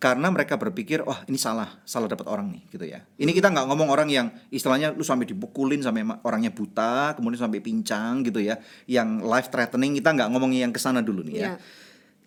Karena 0.00 0.32
mereka 0.32 0.56
berpikir, 0.56 1.04
wah 1.04 1.20
ini 1.28 1.36
salah, 1.36 1.76
salah 1.84 2.08
dapat 2.08 2.24
orang 2.24 2.48
nih, 2.48 2.62
gitu 2.72 2.88
ya. 2.88 3.04
Ini 3.20 3.36
kita 3.36 3.52
nggak 3.52 3.68
ngomong 3.68 3.88
orang 3.92 4.08
yang 4.08 4.32
istilahnya 4.48 4.96
lu 4.96 5.04
sampai 5.04 5.28
dipukulin 5.28 5.84
sampai 5.84 6.08
orangnya 6.24 6.48
buta, 6.48 7.12
kemudian 7.20 7.36
sampai 7.36 7.60
pincang 7.60 8.24
gitu 8.24 8.40
ya, 8.40 8.56
yang 8.88 9.20
life 9.20 9.52
threatening 9.52 9.92
kita 10.00 10.16
nggak 10.16 10.32
ngomongin 10.32 10.68
yang 10.68 10.72
ke 10.72 10.80
sana 10.80 11.04
dulu 11.04 11.20
nih 11.20 11.36
ya. 11.36 11.48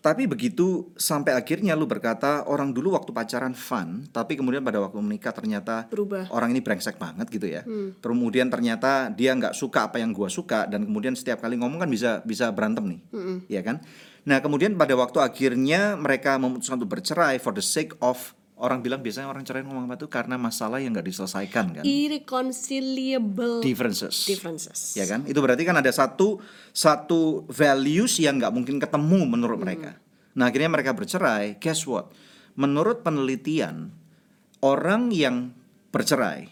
Iya. 0.04 0.12
Tapi 0.12 0.28
begitu 0.28 0.92
sampai 1.00 1.32
akhirnya 1.32 1.72
lu 1.72 1.88
berkata 1.88 2.44
orang 2.44 2.76
dulu 2.76 2.92
waktu 2.92 3.08
pacaran 3.16 3.56
fun, 3.56 4.04
tapi 4.12 4.36
kemudian 4.36 4.60
pada 4.60 4.76
waktu 4.84 5.00
menikah 5.00 5.32
ternyata 5.32 5.88
Berubah. 5.88 6.28
orang 6.28 6.52
ini 6.52 6.60
brengsek 6.60 7.00
banget 7.00 7.32
gitu 7.32 7.48
ya. 7.48 7.64
Kemudian 8.04 8.52
ternyata 8.52 9.08
dia 9.08 9.32
nggak 9.32 9.56
suka 9.56 9.88
apa 9.88 10.04
yang 10.04 10.12
gua 10.12 10.28
suka 10.28 10.68
dan 10.68 10.84
kemudian 10.84 11.16
setiap 11.16 11.40
kali 11.40 11.56
ngomong 11.56 11.80
kan 11.80 11.88
bisa 11.88 12.20
bisa 12.28 12.52
berantem 12.52 12.84
nih, 12.84 13.00
ya 13.48 13.64
kan? 13.64 13.80
Nah 14.28 14.44
kemudian 14.44 14.76
pada 14.76 14.92
waktu 14.92 15.24
akhirnya 15.24 15.96
mereka 15.96 16.36
memutuskan 16.36 16.76
untuk 16.76 17.00
bercerai 17.00 17.40
for 17.40 17.56
the 17.56 17.64
sake 17.64 17.96
of 18.04 18.36
orang 18.54 18.80
bilang 18.80 19.02
biasanya 19.02 19.26
orang 19.26 19.42
cerai 19.42 19.66
ngomong 19.66 19.90
apa 19.90 19.98
tuh 19.98 20.06
karena 20.06 20.38
masalah 20.38 20.78
yang 20.78 20.94
nggak 20.94 21.10
diselesaikan 21.10 21.80
kan, 21.80 21.84
Irreconcilable 21.84 23.58
differences. 23.60 24.14
differences. 24.26 24.94
Ya 24.94 25.04
kan? 25.10 25.26
Itu 25.26 25.42
berarti 25.42 25.66
kan 25.66 25.74
ada 25.74 25.90
satu 25.90 26.38
satu 26.70 27.44
values 27.50 28.22
yang 28.22 28.38
nggak 28.38 28.54
mungkin 28.54 28.78
ketemu 28.78 29.20
menurut 29.26 29.58
mereka. 29.58 29.98
Nah, 30.34 30.50
akhirnya 30.50 30.70
mereka 30.70 30.90
bercerai. 30.94 31.58
Guess 31.62 31.86
what? 31.86 32.10
Menurut 32.58 33.02
penelitian, 33.02 33.90
orang 34.62 35.10
yang 35.10 35.54
bercerai 35.94 36.50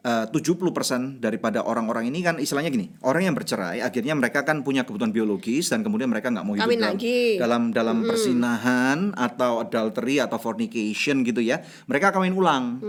eh, 0.00 0.26
70% 0.28 1.18
daripada 1.18 1.60
orang-orang 1.60 2.08
ini 2.08 2.20
kan 2.20 2.36
istilahnya 2.36 2.68
gini, 2.68 2.88
orang 3.04 3.28
yang 3.28 3.34
bercerai 3.34 3.80
akhirnya 3.80 4.14
mereka 4.14 4.42
kan 4.42 4.60
punya 4.60 4.82
kebutuhan 4.82 5.10
biologis 5.10 5.68
dan 5.68 5.80
kemudian 5.80 6.08
mereka 6.08 6.28
nggak 6.28 6.44
mau 6.44 6.54
hidup 6.54 6.66
Kawin 6.66 6.80
dalam 6.80 6.96
lagi. 6.96 7.20
dalam 7.36 7.62
dalam 7.70 7.96
persinahan 8.02 8.98
atau 9.12 9.60
adultery 9.60 10.18
atau 10.18 10.40
fornication 10.40 11.20
gitu 11.22 11.40
ya. 11.40 11.60
Mereka 11.84 12.10
kawin 12.10 12.32
ulang. 12.32 12.80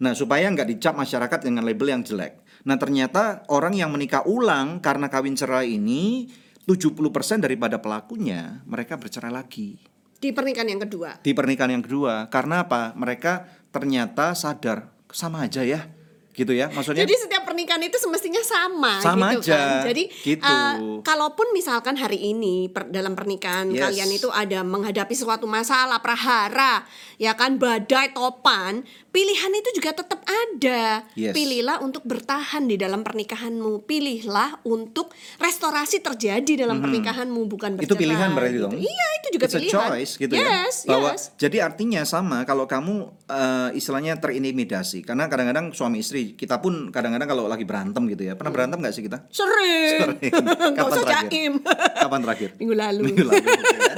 Nah, 0.00 0.16
supaya 0.16 0.48
nggak 0.48 0.64
dicap 0.66 0.96
masyarakat 0.96 1.38
dengan 1.44 1.60
label 1.62 1.92
yang 1.92 2.00
jelek. 2.00 2.40
Nah, 2.64 2.80
ternyata 2.80 3.44
orang 3.52 3.76
yang 3.76 3.92
menikah 3.92 4.24
ulang 4.24 4.80
karena 4.80 5.08
kawin 5.08 5.36
cerai 5.36 5.76
ini 5.76 6.28
70% 6.64 7.40
daripada 7.40 7.80
pelakunya 7.80 8.60
mereka 8.64 8.96
bercerai 8.96 9.32
lagi 9.32 9.80
Di 10.16 10.30
pernikahan 10.30 10.68
yang 10.68 10.80
kedua. 10.84 11.20
di 11.20 11.32
pernikahan 11.32 11.72
yang 11.76 11.84
kedua. 11.84 12.28
Karena 12.28 12.64
apa? 12.64 12.92
Mereka 12.96 13.48
ternyata 13.72 14.36
sadar 14.36 14.88
sama 15.08 15.44
aja 15.44 15.64
ya. 15.64 15.88
Gitu 16.30 16.54
ya. 16.54 16.70
Maksudnya 16.70 17.02
Jadi 17.04 17.14
setiap 17.26 17.42
pernikahan 17.42 17.82
itu 17.82 17.98
semestinya 17.98 18.38
sama, 18.46 19.02
Sama 19.02 19.34
gitu 19.34 19.50
aja, 19.50 19.82
kan. 19.82 19.90
Jadi 19.90 20.02
gitu. 20.22 20.46
eh, 20.46 20.74
kalaupun 21.02 21.50
misalkan 21.50 21.98
hari 21.98 22.22
ini 22.22 22.70
per- 22.70 22.86
dalam 22.88 23.18
pernikahan 23.18 23.68
Yes. 23.74 23.82
kalian 23.82 24.10
itu 24.14 24.28
ada 24.30 24.62
menghadapi 24.62 25.10
suatu 25.10 25.50
masalah 25.50 25.98
prahara, 25.98 26.86
ya 27.18 27.34
kan 27.34 27.58
badai 27.58 28.14
topan, 28.14 28.86
pilihan 29.10 29.52
itu 29.52 29.70
juga 29.74 29.90
tetap 29.90 30.22
ada. 30.22 31.02
Yes. 31.18 31.34
Pilihlah 31.34 31.82
untuk 31.82 32.06
bertahan 32.06 32.70
di 32.70 32.78
dalam 32.78 33.02
pernikahanmu. 33.02 33.82
Pilihlah 33.84 34.62
untuk 34.62 35.10
restorasi 35.36 35.98
terjadi 35.98 36.62
dalam 36.62 36.78
pernikahanmu 36.78 37.40
bukan 37.50 37.74
bercerai. 37.74 37.90
Itu 37.90 37.98
pilihan 37.98 38.30
berarti 38.32 38.54
gitu. 38.54 38.64
dong. 38.70 38.78
Iya, 38.78 39.06
itu 39.18 39.28
juga 39.34 39.44
It's 39.50 39.56
a 39.56 39.60
pilihan. 39.60 39.74
choice 39.74 40.12
gitu 40.14 40.32
yes, 40.38 40.74
ya. 40.86 40.94
Bahwa 40.94 41.10
yes. 41.10 41.22
jadi 41.34 41.56
artinya 41.66 42.06
sama 42.06 42.46
kalau 42.46 42.70
kamu 42.70 43.10
eh, 43.26 43.68
istilahnya 43.74 44.14
terintimidasi 44.22 45.02
karena 45.02 45.26
kadang-kadang 45.26 45.74
suami 45.74 45.98
istri 46.00 46.19
kita 46.34 46.58
pun 46.58 46.88
kadang-kadang 46.88 47.26
kalau 47.26 47.44
lagi 47.44 47.64
berantem 47.64 48.02
gitu 48.06 48.22
ya. 48.22 48.34
Pernah 48.34 48.52
berantem 48.52 48.78
nggak 48.78 48.92
sih 48.92 49.02
kita? 49.02 49.18
Sering. 49.28 49.98
Sering. 50.20 50.32
Kapan 50.78 50.90
terakhir? 50.98 51.26
jaim. 51.26 51.52
Kapan 52.02 52.20
terakhir? 52.22 52.48
Minggu 52.56 52.74
lalu. 52.74 53.00
Minggu 53.06 53.24
lalu. 53.24 53.44
gitu 53.44 53.76
kan. 53.80 53.96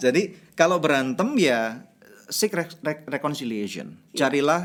Jadi 0.00 0.22
kalau 0.52 0.76
berantem 0.76 1.28
ya 1.36 1.82
seek 2.26 2.52
re- 2.52 2.80
re- 2.80 3.04
reconciliation. 3.08 3.94
Iya. 4.10 4.26
Carilah 4.26 4.62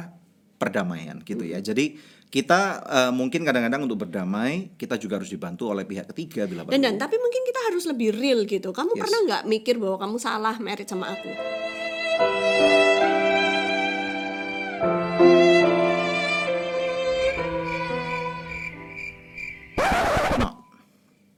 perdamaian 0.56 1.20
gitu 1.22 1.42
Hmm. 1.42 1.54
ya. 1.54 1.60
Jadi 1.60 1.86
kita 2.28 2.62
eh, 2.84 3.12
mungkin 3.12 3.42
kadang-kadang 3.42 3.84
untuk 3.84 4.02
berdamai 4.02 4.76
kita 4.76 4.96
juga 4.96 5.18
harus 5.18 5.30
dibantu 5.30 5.70
oleh 5.70 5.84
pihak 5.84 6.12
ketiga 6.12 6.44
bila 6.46 6.68
Dan, 6.68 6.82
dan 6.82 6.96
tapi 6.96 7.16
mungkin 7.16 7.42
kita 7.44 7.60
harus 7.68 7.84
lebih 7.86 8.12
real 8.12 8.44
gitu. 8.44 8.70
Kamu 8.70 8.92
Yes. 8.92 9.02
pernah 9.02 9.20
nggak 9.24 9.44
mikir 9.46 9.76
bahwa 9.78 9.98
kamu 9.98 10.18
salah 10.18 10.56
merit 10.58 10.86
sama 10.86 11.10
aku? 11.10 11.32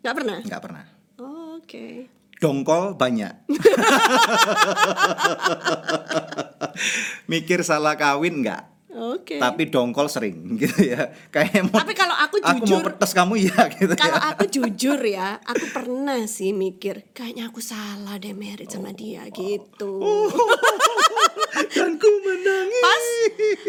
Nggak 0.08 0.24
pernah. 0.24 0.40
nggak 0.40 0.62
pernah. 0.64 0.86
Oh, 1.20 1.60
Oke. 1.60 2.08
Dongkol 2.40 2.96
banyak. 2.96 3.44
Mikir 7.32 7.60
salah 7.68 8.00
kawin 8.00 8.40
nggak? 8.40 8.77
Oke. 8.98 9.38
Tapi 9.38 9.70
dongkol 9.70 10.10
sering 10.10 10.36
gitu 10.62 10.89
ya. 10.89 11.13
Kayak 11.30 11.70
mau 11.70 11.77
Tapi 11.77 11.94
kalau 11.94 12.18
aku 12.18 12.42
aku 12.42 12.50
mau 12.58 12.66
jujur- 12.66 12.86
petes 12.89 13.12
kamu 13.13 13.34
ya 13.48 13.62
gitu 13.70 13.94
Kalau 13.94 14.18
ya. 14.18 14.27
aku 14.34 14.44
jujur 14.50 15.00
ya, 15.00 15.27
aku 15.42 15.66
pernah 15.70 16.25
sih 16.25 16.50
mikir 16.51 17.13
kayaknya 17.13 17.48
aku 17.48 17.62
salah 17.62 18.18
deh 18.18 18.34
merit 18.34 18.68
sama 18.68 18.89
dia 18.92 19.30
gitu. 19.30 20.01
Dan 21.68 21.98
ku 21.98 22.10
menangis. 22.22 22.82
Pas 22.82 23.06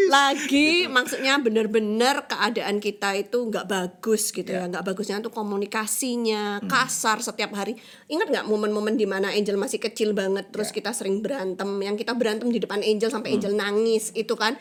lagi 0.09 0.69
maksudnya 0.87 1.37
bener-bener 1.39 2.25
keadaan 2.25 2.81
kita 2.81 3.17
itu 3.17 3.49
nggak 3.49 3.67
bagus 3.67 4.31
gitu 4.31 4.49
ya, 4.49 4.65
nggak 4.67 4.85
bagusnya 4.85 5.21
tuh 5.21 5.33
komunikasinya 5.33 6.65
kasar 6.65 7.21
setiap 7.21 7.53
hari. 7.53 7.77
Ingat 8.07 8.29
nggak 8.29 8.47
momen-momen 8.47 8.97
di 8.97 9.05
mana 9.05 9.33
Angel 9.33 9.57
masih 9.57 9.79
kecil 9.79 10.13
banget, 10.13 10.49
terus 10.49 10.71
kita 10.71 10.93
sering 10.93 11.21
berantem, 11.21 11.69
yang 11.81 11.97
kita 11.97 12.13
berantem 12.13 12.49
di 12.49 12.59
depan 12.59 12.81
Angel 12.81 13.09
sampai 13.09 13.37
Angel 13.37 13.53
nangis 13.53 14.13
itu 14.15 14.33
kan. 14.35 14.57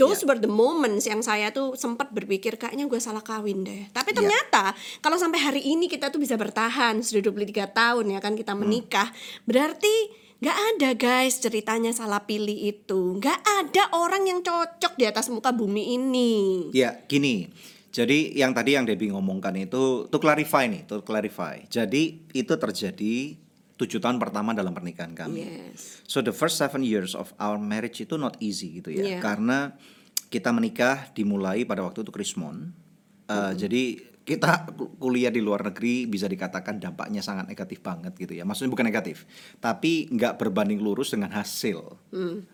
Those 0.00 0.24
were 0.24 0.40
the 0.40 0.48
moments 0.48 1.04
yang 1.04 1.20
saya 1.20 1.52
tuh 1.52 1.76
sempat 1.76 2.08
berpikir 2.16 2.56
kayaknya 2.56 2.88
gue 2.88 2.96
salah 2.96 3.20
kawin 3.20 3.60
deh. 3.60 3.92
Tapi 3.92 4.16
ternyata 4.16 4.72
kalau 5.04 5.20
sampai 5.20 5.36
hari 5.36 5.62
ini 5.68 5.84
kita 5.84 6.08
tuh 6.08 6.16
bisa 6.16 6.40
bertahan 6.40 7.04
sudah 7.04 7.28
23 7.28 7.52
tahun 7.76 8.04
ya 8.16 8.18
kan 8.24 8.32
kita 8.32 8.56
menikah, 8.56 9.12
berarti 9.44 9.92
nggak 10.42 10.58
ada 10.74 10.90
guys 10.96 11.38
ceritanya 11.38 11.92
salah 11.92 12.24
pilih 12.24 12.56
itu. 12.56 13.20
nggak 13.20 13.40
ada 13.44 13.92
orang 13.94 14.26
yang 14.26 14.40
cocok 14.40 14.96
di 14.96 15.04
atas 15.04 15.28
muka 15.28 15.52
bumi 15.52 15.94
ini. 15.94 16.32
Ya, 16.72 16.98
gini. 17.04 17.52
Jadi 17.92 18.32
yang 18.40 18.56
tadi 18.56 18.72
yang 18.72 18.88
Debbie 18.88 19.12
ngomongkan 19.12 19.52
itu 19.60 20.08
to 20.08 20.16
clarify 20.16 20.64
nih, 20.64 20.88
to 20.88 21.04
clarify. 21.04 21.60
Jadi 21.68 22.24
itu 22.32 22.54
terjadi 22.56 23.36
tujuh 23.82 23.98
tahun 23.98 24.16
pertama 24.16 24.54
dalam 24.54 24.70
pernikahan 24.70 25.12
kami. 25.12 25.42
Yes. 25.74 26.06
So 26.06 26.22
the 26.22 26.30
first 26.30 26.54
seven 26.54 26.80
years 26.80 27.12
of 27.12 27.34
our 27.36 27.58
marriage 27.58 27.98
itu 27.98 28.14
not 28.14 28.38
easy 28.38 28.78
gitu 28.78 28.88
ya, 28.88 29.18
Yeah. 29.18 29.20
karena 29.20 29.74
kita 30.26 30.48
menikah 30.48 31.10
dimulai 31.12 31.66
pada 31.66 31.82
waktu 31.82 32.00
itu 32.00 32.10
Krismon. 32.10 32.70
Uh, 33.26 33.52
Jadi 33.52 33.98
kita 34.22 34.70
ku- 34.70 34.94
kuliah 34.96 35.28
di 35.28 35.42
luar 35.42 35.66
negeri 35.66 36.06
bisa 36.06 36.30
dikatakan 36.30 36.78
dampaknya 36.78 37.18
sangat 37.18 37.50
negatif 37.50 37.82
banget 37.82 38.14
gitu 38.14 38.32
ya. 38.32 38.46
Maksudnya 38.46 38.70
bukan 38.70 38.86
negatif, 38.86 39.26
tapi 39.58 40.06
nggak 40.08 40.38
berbanding 40.38 40.78
lurus 40.78 41.10
dengan 41.10 41.34
hasil, 41.34 41.98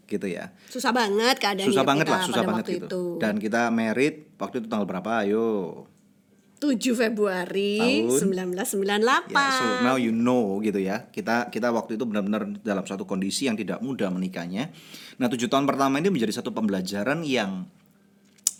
gitu 0.07 0.27
ya. 0.27 0.49
Susah 0.67 0.97
banget 0.97 1.37
keadaan 1.37 1.69
Susah 1.69 1.85
banget 1.85 2.07
lah, 2.09 2.25
susah 2.25 2.41
banget 2.43 2.65
gitu. 2.73 2.89
itu. 2.89 3.03
Dan 3.21 3.37
kita 3.37 3.69
merit 3.69 4.33
waktu 4.41 4.65
itu 4.65 4.67
tanggal 4.67 4.89
berapa? 4.89 5.23
Ayo. 5.23 5.85
7 6.59 6.75
Februari 6.95 8.05
Tahun? 8.05 8.35
1998. 8.35 9.31
Ya, 9.31 9.47
so 9.55 9.65
now 9.87 9.95
you 9.95 10.11
know 10.11 10.59
gitu 10.59 10.83
ya. 10.83 11.07
Kita 11.09 11.49
kita 11.49 11.71
waktu 11.71 11.95
itu 11.95 12.05
benar-benar 12.05 12.51
dalam 12.67 12.83
satu 12.83 13.07
kondisi 13.07 13.47
yang 13.47 13.55
tidak 13.55 13.79
mudah 13.79 14.11
menikahnya. 14.11 14.75
Nah, 15.23 15.31
tujuh 15.31 15.47
tahun 15.47 15.71
pertama 15.71 16.03
ini 16.03 16.11
menjadi 16.11 16.43
satu 16.43 16.51
pembelajaran 16.51 17.23
yang 17.23 17.71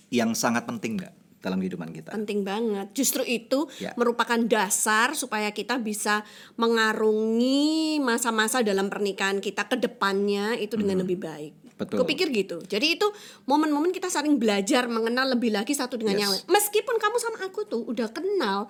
yang 0.09 0.33
sangat 0.33 0.65
penting 0.65 0.97
nggak 1.03 1.13
dalam 1.39 1.59
kehidupan 1.59 1.91
kita? 1.95 2.11
Penting 2.15 2.43
banget. 2.43 2.91
Justru 2.95 3.23
itu 3.23 3.71
Ya. 3.79 3.95
merupakan 3.95 4.39
dasar 4.47 5.15
supaya 5.15 5.51
kita 5.55 5.79
bisa 5.79 6.23
mengarungi 6.59 7.99
masa-masa 8.03 8.63
dalam 8.63 8.91
pernikahan 8.91 9.39
kita 9.39 9.67
ke 9.71 9.79
depannya 9.79 10.59
itu 10.59 10.75
dengan 10.75 11.03
lebih 11.03 11.19
baik. 11.23 11.68
Betul. 11.79 12.03
Kupikir 12.03 12.29
gitu. 12.29 12.59
Jadi 12.61 12.99
itu 12.99 13.07
momen-momen 13.45 13.89
kita 13.89 14.07
saling 14.07 14.35
belajar 14.35 14.85
mengenal 14.85 15.31
lebih 15.31 15.55
lagi 15.55 15.73
satu 15.73 15.95
dengan 15.95 16.13
Yes. 16.13 16.21
yang 16.21 16.31
lain. 16.35 16.45
Meskipun 16.51 16.97
kamu 16.99 17.17
sama 17.17 17.39
aku 17.41 17.63
tuh 17.65 17.87
udah 17.87 18.11
kenal 18.11 18.67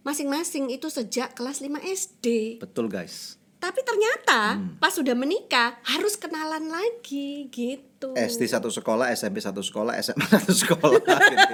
masing-masing 0.00 0.70
itu 0.70 0.88
sejak 0.88 1.34
kelas 1.34 1.60
5 1.60 1.76
SD. 1.82 2.56
Betul 2.56 2.88
guys. 2.88 3.36
Tapi 3.56 3.80
ternyata 3.82 4.54
Hmm. 4.54 4.76
pas 4.76 4.92
sudah 4.92 5.12
menikah 5.12 5.80
harus 5.82 6.14
kenalan 6.14 6.66
lagi 6.66 7.48
gitu. 7.48 8.12
SD 8.12 8.46
satu 8.46 8.68
sekolah, 8.68 9.10
SMP 9.10 9.40
satu 9.40 9.60
sekolah, 9.60 9.96
SMA 9.96 10.22
satu 10.22 10.52
sekolah 10.52 11.00
gitu. 11.32 11.52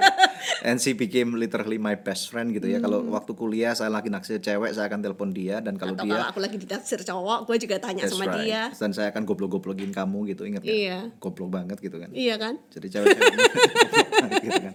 And 0.61 0.75
she 0.77 0.91
became 0.91 1.35
literally 1.35 1.79
my 1.79 1.95
best 1.95 2.27
friend 2.27 2.51
gitu 2.51 2.67
ya. 2.67 2.79
Kalau 2.79 3.03
waktu 3.07 3.31
kuliah 3.31 3.71
saya 3.73 3.87
lagi 3.87 4.07
naksir 4.07 4.39
cewek, 4.39 4.71
saya 4.71 4.91
akan 4.91 4.99
telepon 4.99 5.31
dia 5.31 5.59
dan 5.59 5.75
kalau 5.75 5.95
Atau 5.95 6.03
dia 6.03 6.13
kalau 6.13 6.25
aku 6.29 6.39
lagi 6.43 6.57
ditaksir 6.59 6.99
cowok, 7.01 7.47
gue 7.47 7.57
juga 7.63 7.79
tanya 7.79 8.03
That's 8.03 8.15
sama 8.15 8.27
right. 8.27 8.43
dia. 8.43 8.61
Dan 8.75 8.91
saya 8.91 9.11
akan 9.11 9.23
goblok-goblokin 9.23 9.91
kamu 9.91 10.35
gitu, 10.35 10.43
ingat 10.43 10.63
nggak? 10.63 10.75
Iya. 10.75 10.99
Goblok 11.19 11.49
banget 11.51 11.77
gitu 11.79 11.95
kan. 11.95 12.09
Iya 12.11 12.35
kan? 12.35 12.59
Jadi 12.71 12.87
cewek-cewek 12.91 13.35
gitu 14.45 14.59
kan. 14.71 14.73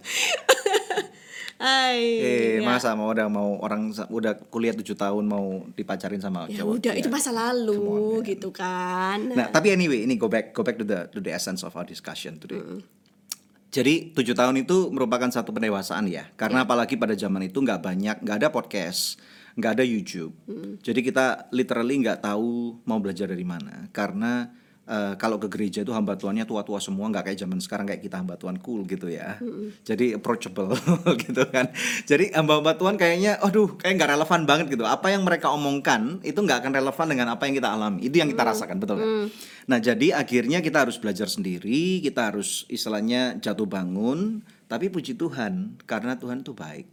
Hai. 1.59 1.99
Eh, 2.23 2.63
ya. 2.63 2.63
masa 2.63 2.95
mau 2.95 3.11
udah 3.11 3.27
mau 3.27 3.59
orang 3.59 3.91
udah 3.91 4.39
kuliah 4.47 4.71
tujuh 4.79 4.95
tahun 4.95 5.27
mau 5.27 5.67
dipacarin 5.75 6.23
sama 6.23 6.47
Ya 6.47 6.63
cowok. 6.63 6.71
udah 6.79 6.93
ya. 6.95 7.01
itu 7.03 7.09
masa 7.11 7.35
lalu 7.35 8.23
gitu 8.23 8.55
kan. 8.55 9.19
Nah, 9.35 9.51
tapi 9.51 9.75
anyway, 9.75 10.07
ini 10.07 10.15
go 10.15 10.31
back 10.31 10.55
go 10.55 10.63
back 10.63 10.79
to 10.79 10.87
the 10.87 11.11
to 11.11 11.19
the 11.19 11.35
essence 11.35 11.67
of 11.67 11.75
our 11.75 11.83
discussion 11.83 12.39
today. 12.39 12.63
Jadi 13.69 14.17
tujuh 14.17 14.33
tahun 14.33 14.65
itu 14.65 14.89
merupakan 14.89 15.29
satu 15.29 15.53
pendewasaan 15.53 16.09
ya, 16.09 16.33
karena 16.41 16.65
apalagi 16.65 16.97
pada 16.97 17.13
zaman 17.13 17.53
itu 17.53 17.61
nggak 17.61 17.85
banyak, 17.85 18.17
nggak 18.25 18.37
ada 18.41 18.49
podcast, 18.49 19.21
nggak 19.61 19.77
ada 19.77 19.85
YouTube. 19.85 20.33
Jadi 20.81 21.01
kita 21.05 21.53
literally 21.53 22.01
nggak 22.01 22.25
tahu 22.25 22.81
mau 22.89 22.97
belajar 22.97 23.29
dari 23.29 23.45
mana, 23.45 23.93
karena 23.93 24.49
eh, 24.89 25.15
kalau 25.21 25.37
ke 25.37 25.53
gereja 25.53 25.85
itu 25.85 25.93
hamba 25.93 26.17
tuannya 26.17 26.49
tua-tua 26.49 26.81
semua, 26.81 27.13
nggak 27.13 27.29
kayak 27.29 27.39
zaman 27.45 27.61
sekarang 27.61 27.85
kayak 27.85 28.01
kita 28.01 28.17
hamba 28.19 28.41
tuan 28.41 28.57
cool 28.59 28.89
gitu 28.89 29.13
ya. 29.13 29.37
Jadi 29.85 30.17
approachable 30.17 30.73
gitu 31.29 31.45
kan. 31.53 31.69
Jadi 32.09 32.33
hamba-hamba 32.33 32.81
tuan 32.81 32.97
kayaknya, 32.97 33.37
aduh, 33.45 33.77
kayak 33.77 34.01
nggak 34.01 34.11
relevan 34.17 34.41
banget 34.49 34.67
gitu. 34.73 34.89
Apa 34.89 35.13
yang 35.13 35.23
mereka 35.29 35.53
omongkan 35.53 36.25
itu 36.25 36.41
nggak 36.41 36.65
akan 36.65 36.73
relevan 36.73 37.07
dengan 37.13 37.27
apa 37.37 37.45
yang 37.45 37.55
kita 37.61 37.69
alami. 37.69 38.01
Itu 38.09 38.17
yang 38.17 38.33
kita 38.33 38.43
rasakan, 38.49 38.77
betul 38.81 38.97
kan? 38.99 39.09
Nah, 39.69 39.79
jadi 39.85 40.17
akhirnya 40.17 40.65
kita 40.65 40.89
harus 40.89 40.97
belajar 40.97 41.29
sendiri, 41.29 42.01
kita 42.01 42.33
harus 42.33 42.65
istilahnya 42.73 43.37
jatuh 43.37 43.69
bangun, 43.69 44.41
tapi 44.65 44.89
puji 44.89 45.13
Tuhan 45.21 45.77
karena 45.85 46.17
Tuhan 46.17 46.41
itu 46.41 46.57
baik. 46.57 46.89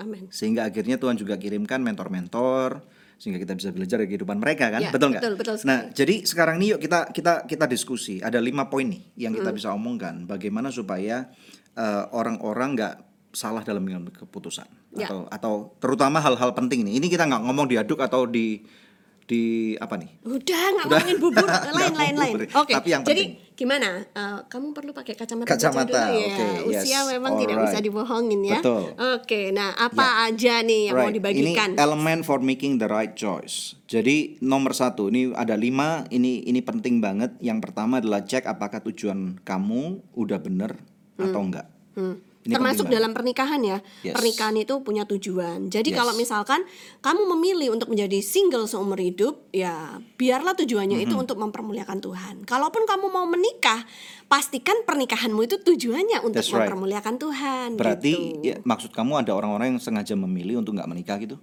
Amin. 0.00 0.26
Sehingga 0.32 0.66
akhirnya 0.66 0.98
Tuhan 0.98 1.14
juga 1.14 1.38
kirimkan 1.38 1.78
mentor-mentor 1.84 2.82
sehingga 3.16 3.38
kita 3.38 3.54
bisa 3.54 3.70
belajar 3.70 3.96
dari 3.96 4.08
kehidupan 4.08 4.36
mereka 4.36 4.68
kan, 4.68 4.80
Ya, 4.80 4.90
betul 4.90 5.10
nggak? 5.10 5.22
betul, 5.22 5.34
betul 5.36 5.54
sekali. 5.56 5.68
nah, 5.68 5.80
jadi 5.90 6.14
sekarang 6.22 6.56
nih 6.56 6.68
yuk 6.74 6.80
kita 6.80 6.98
kita 7.10 7.32
kita 7.44 7.64
diskusi. 7.64 8.18
Ada 8.18 8.38
lima 8.38 8.66
poin 8.66 8.84
nih 8.84 9.02
yang 9.18 9.32
kita 9.32 9.48
Hmm. 9.48 9.56
bisa 9.56 9.68
omongkan. 9.70 10.24
Bagaimana 10.24 10.68
supaya 10.68 11.28
eh, 11.74 12.04
orang-orang 12.10 12.70
nggak 12.74 12.94
salah 13.30 13.60
dalam 13.60 13.82
mengambil 13.82 14.14
keputusan 14.14 14.62
Ya. 14.94 15.10
atau 15.10 15.26
atau 15.26 15.54
terutama 15.76 16.18
hal-hal 16.18 16.54
penting 16.54 16.82
nih. 16.82 17.02
Ini 17.02 17.06
kita 17.08 17.26
nggak 17.26 17.42
ngomong 17.42 17.66
diaduk 17.66 17.98
atau 17.98 18.24
di 18.24 18.62
di 19.24 19.42
apa 19.74 19.96
nih? 19.96 20.10
Udah 20.22 20.64
nggak 20.70 20.86
ngomongin 20.86 21.16
bubur 21.18 21.48
lain 21.78 21.94
lain 21.94 22.14
lain. 22.14 22.34
Oke. 22.52 22.72
Tapi 22.72 22.88
yang 22.88 23.02
Jadi 23.02 23.22
penting. 23.24 23.56
gimana? 23.56 24.04
Eh, 24.04 24.38
kamu 24.46 24.66
perlu 24.70 24.92
pakai 24.92 25.14
kacamata, 25.14 25.48
Kacamata, 25.48 25.88
dulu 25.88 26.20
ya. 26.20 26.26
oke, 26.28 26.46
Usia 26.68 26.84
yes. 27.00 27.04
memang 27.08 27.32
tidak 27.36 27.56
Alright. 27.56 27.66
bisa 27.70 27.78
dibohongin 27.80 28.40
ya. 28.44 28.60
Betul. 28.60 28.82
Oke. 29.16 29.40
Nah, 29.50 29.72
apa 29.72 30.06
aja 30.24 30.54
nih 30.60 30.80
yang 30.88 30.96
mau 30.96 31.08
Right. 31.08 31.16
dibagikan? 31.16 31.70
Ini 31.72 31.80
elemen 31.80 32.20
for 32.20 32.38
making 32.38 32.76
the 32.76 32.86
right 32.86 33.12
choice. 33.12 33.80
Jadi 33.84 34.36
nomor 34.40 34.72
satu 34.72 35.08
ini 35.08 35.32
ada 35.32 35.54
lima. 35.54 36.04
Ini 36.06 36.44
ini 36.44 36.60
penting 36.60 37.00
banget. 37.00 37.32
Yang 37.38 37.58
pertama 37.64 37.98
adalah 37.98 38.22
cek 38.22 38.44
apakah 38.44 38.84
tujuan 38.84 39.40
kamu 39.40 39.82
udah 40.12 40.38
bener 40.38 40.76
atau 41.14 41.40
enggak. 41.40 41.66
Hmm. 41.94 42.18
Ini 42.44 42.60
Termasuk 42.60 42.84
penting 42.86 42.96
dalam 43.00 43.12
pernikahan 43.16 43.60
ya. 43.64 43.78
Yes. 44.04 44.12
Pernikahan 44.20 44.52
itu 44.60 44.76
punya 44.84 45.08
tujuan. 45.08 45.72
Jadi 45.72 45.90
Yes. 45.90 45.96
kalau 45.96 46.12
misalkan 46.12 46.60
kamu 47.00 47.24
memilih 47.32 47.72
untuk 47.72 47.88
menjadi 47.88 48.20
single 48.20 48.68
seumur 48.68 49.00
hidup, 49.00 49.48
ya 49.48 49.96
biarlah 50.20 50.52
tujuannya 50.52 51.00
Mm-hmm. 51.00 51.08
itu 51.08 51.14
untuk 51.16 51.40
mempermuliakan 51.40 52.04
Tuhan. 52.04 52.34
Kalaupun 52.44 52.84
kamu 52.84 53.08
mau 53.08 53.24
menikah, 53.24 53.88
pastikan 54.28 54.84
pernikahanmu 54.84 55.40
itu 55.40 55.56
tujuannya 55.56 56.20
untuk 56.20 56.44
That's 56.44 56.52
right. 56.52 56.68
mempermuliakan 56.68 57.16
Tuhan. 57.16 57.68
Berarti 57.80 58.12
gitu. 58.12 58.44
ya, 58.44 58.56
maksud 58.60 58.92
kamu 58.92 59.24
ada 59.24 59.32
orang-orang 59.32 59.72
yang 59.72 59.80
sengaja 59.80 60.12
memilih 60.12 60.60
untuk 60.60 60.76
nggak 60.76 60.90
menikah 60.92 61.16
gitu? 61.16 61.40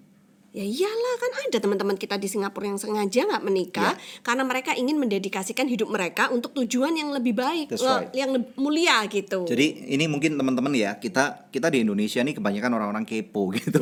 Ya 0.51 0.67
iyalah 0.67 1.15
kan 1.15 1.31
ada 1.47 1.57
teman-teman 1.57 1.95
kita 1.95 2.19
di 2.19 2.27
Singapura 2.27 2.67
yang 2.67 2.75
sengaja 2.75 3.23
nggak 3.23 3.39
menikah 3.39 3.95
Ya. 3.95 4.19
karena 4.19 4.43
mereka 4.43 4.75
ingin 4.75 4.99
mendedikasikan 4.99 5.63
hidup 5.63 5.87
mereka 5.87 6.27
untuk 6.27 6.51
tujuan 6.53 6.91
yang 6.91 7.07
lebih 7.09 7.31
baik, 7.31 7.71
That's 7.71 7.79
right. 7.79 8.11
yang 8.11 8.35
lebih 8.35 8.51
mulia 8.57 8.99
gitu. 9.07 9.47
Jadi 9.47 9.87
ini 9.87 10.05
mungkin 10.05 10.35
teman-teman 10.35 10.75
ya 10.75 10.99
kita 10.99 11.47
kita 11.47 11.71
di 11.71 11.81
Indonesia 11.81 12.19
nih 12.19 12.35
kebanyakan 12.35 12.67
orang-orang 12.73 13.07
kepo 13.07 13.47
gitu. 13.55 13.79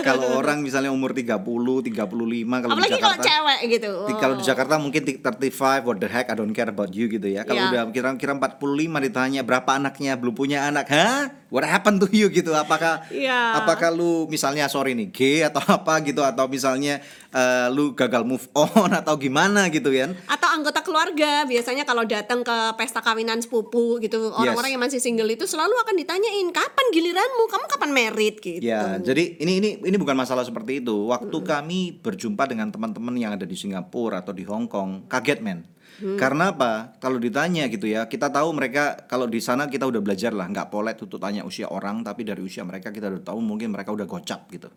kalau 0.00 0.32
orang 0.34 0.64
misalnya 0.64 0.88
umur 0.88 1.12
30, 1.12 1.44
35 1.44 1.92
kalau 1.92 2.72
Apalagi 2.72 2.88
di 2.88 2.96
kalau 2.96 3.12
Jakarta 3.12 3.28
cewek 3.28 3.60
gitu. 3.68 3.92
Di- 4.08 4.16
Kalau 4.18 4.34
di 4.34 4.44
Jakarta 4.44 4.74
mungkin 4.80 5.02
ti- 5.04 5.20
35 5.20 5.84
what 5.84 5.98
the 5.98 6.08
heck 6.08 6.26
I 6.26 6.34
don't 6.34 6.52
care 6.52 6.66
about 6.66 6.88
you 6.90 7.06
gitu 7.06 7.28
ya. 7.28 7.44
Kalau 7.44 7.60
Ya. 7.60 7.68
udah 7.68 7.82
kira-kira 7.92 8.32
45 8.32 8.56
ditanya 9.02 9.44
berapa 9.44 9.70
anaknya 9.70 10.16
belum 10.16 10.32
punya 10.32 10.64
anak, 10.64 10.88
hah? 10.88 11.36
What 11.48 11.64
happened 11.64 12.00
to 12.00 12.08
you 12.08 12.28
gitu? 12.28 12.52
Apakah 12.52 13.08
Ya. 13.08 13.56
apakah 13.56 13.88
lu 13.88 14.28
misalnya 14.28 14.68
sorry 14.68 14.92
nih 14.92 15.08
gay 15.08 15.38
atau 15.42 15.64
apa 15.80 16.00
gitu 16.02 16.20
atau 16.20 16.44
misalnya 16.44 17.00
eh, 17.28 17.66
lu 17.68 17.92
gagal 17.92 18.20
move 18.22 18.44
on 18.52 18.92
atau 18.92 19.16
gimana 19.16 19.68
gitu 19.68 19.88
ya? 19.88 20.12
atau 20.24 20.48
anggota 20.48 20.80
keluarga 20.80 21.44
biasanya 21.44 21.82
kalau 21.82 22.04
datang 22.04 22.40
ke 22.40 22.56
pesta 22.74 23.00
kawinan 23.00 23.40
sepupu 23.40 23.96
gitu 23.98 24.28
orang-orang 24.30 24.74
yang 24.74 24.82
masih 24.82 24.98
single 24.98 25.26
itu 25.26 25.44
selalu 25.44 25.72
akan 25.78 25.94
ditanyain 25.94 26.48
kapan 26.50 26.86
giliranmu 26.90 27.44
kamu 27.46 27.64
kapan 27.68 27.90
married 27.90 28.36
gitu 28.38 28.60
Ya, 28.60 28.98
jadi 28.98 29.38
ini 29.38 29.52
ini 29.58 29.70
ini 29.80 29.96
bukan 29.96 30.12
masalah 30.14 30.42
seperti 30.42 30.80
itu. 30.80 31.08
Waktu 31.08 31.32
kami 31.40 31.96
berjumpa 31.96 32.44
dengan 32.44 32.68
teman-teman 32.68 33.14
yang 33.14 33.32
ada 33.32 33.44
di 33.44 33.54
Singapura 33.54 34.20
atau 34.20 34.32
di 34.32 34.44
Hong 34.44 34.66
Kong, 34.66 35.06
kaget 35.06 35.40
men. 35.40 35.64
Karena 35.98 36.54
apa? 36.54 36.94
Kalau 37.02 37.18
ditanya 37.18 37.66
gitu 37.66 37.90
ya, 37.90 38.06
kita 38.06 38.30
tahu 38.30 38.54
mereka 38.54 39.02
kalau 39.10 39.26
di 39.26 39.42
sana 39.42 39.66
kita 39.66 39.82
udah 39.82 39.98
belajar 39.98 40.30
lah, 40.30 40.46
nggak 40.46 40.70
polet 40.70 40.94
untuk 40.94 41.18
tanya 41.18 41.42
usia 41.42 41.66
orang, 41.66 42.06
tapi 42.06 42.22
dari 42.22 42.38
usia 42.38 42.62
mereka 42.62 42.94
kita 42.94 43.10
udah 43.10 43.22
tahu 43.26 43.42
mungkin 43.42 43.74
mereka 43.74 43.90
udah 43.90 44.06
gocap 44.06 44.46
gitu, 44.54 44.70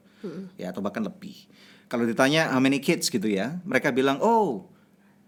ya 0.57 0.73
atau 0.73 0.81
bahkan 0.81 1.05
lebih. 1.05 1.45
Kalau 1.85 2.09
ditanya 2.09 2.49
how 2.49 2.57
many 2.57 2.81
kids 2.81 3.13
gitu 3.13 3.29
ya, 3.29 3.61
mereka 3.69 3.93
bilang 3.93 4.17
oh 4.17 4.65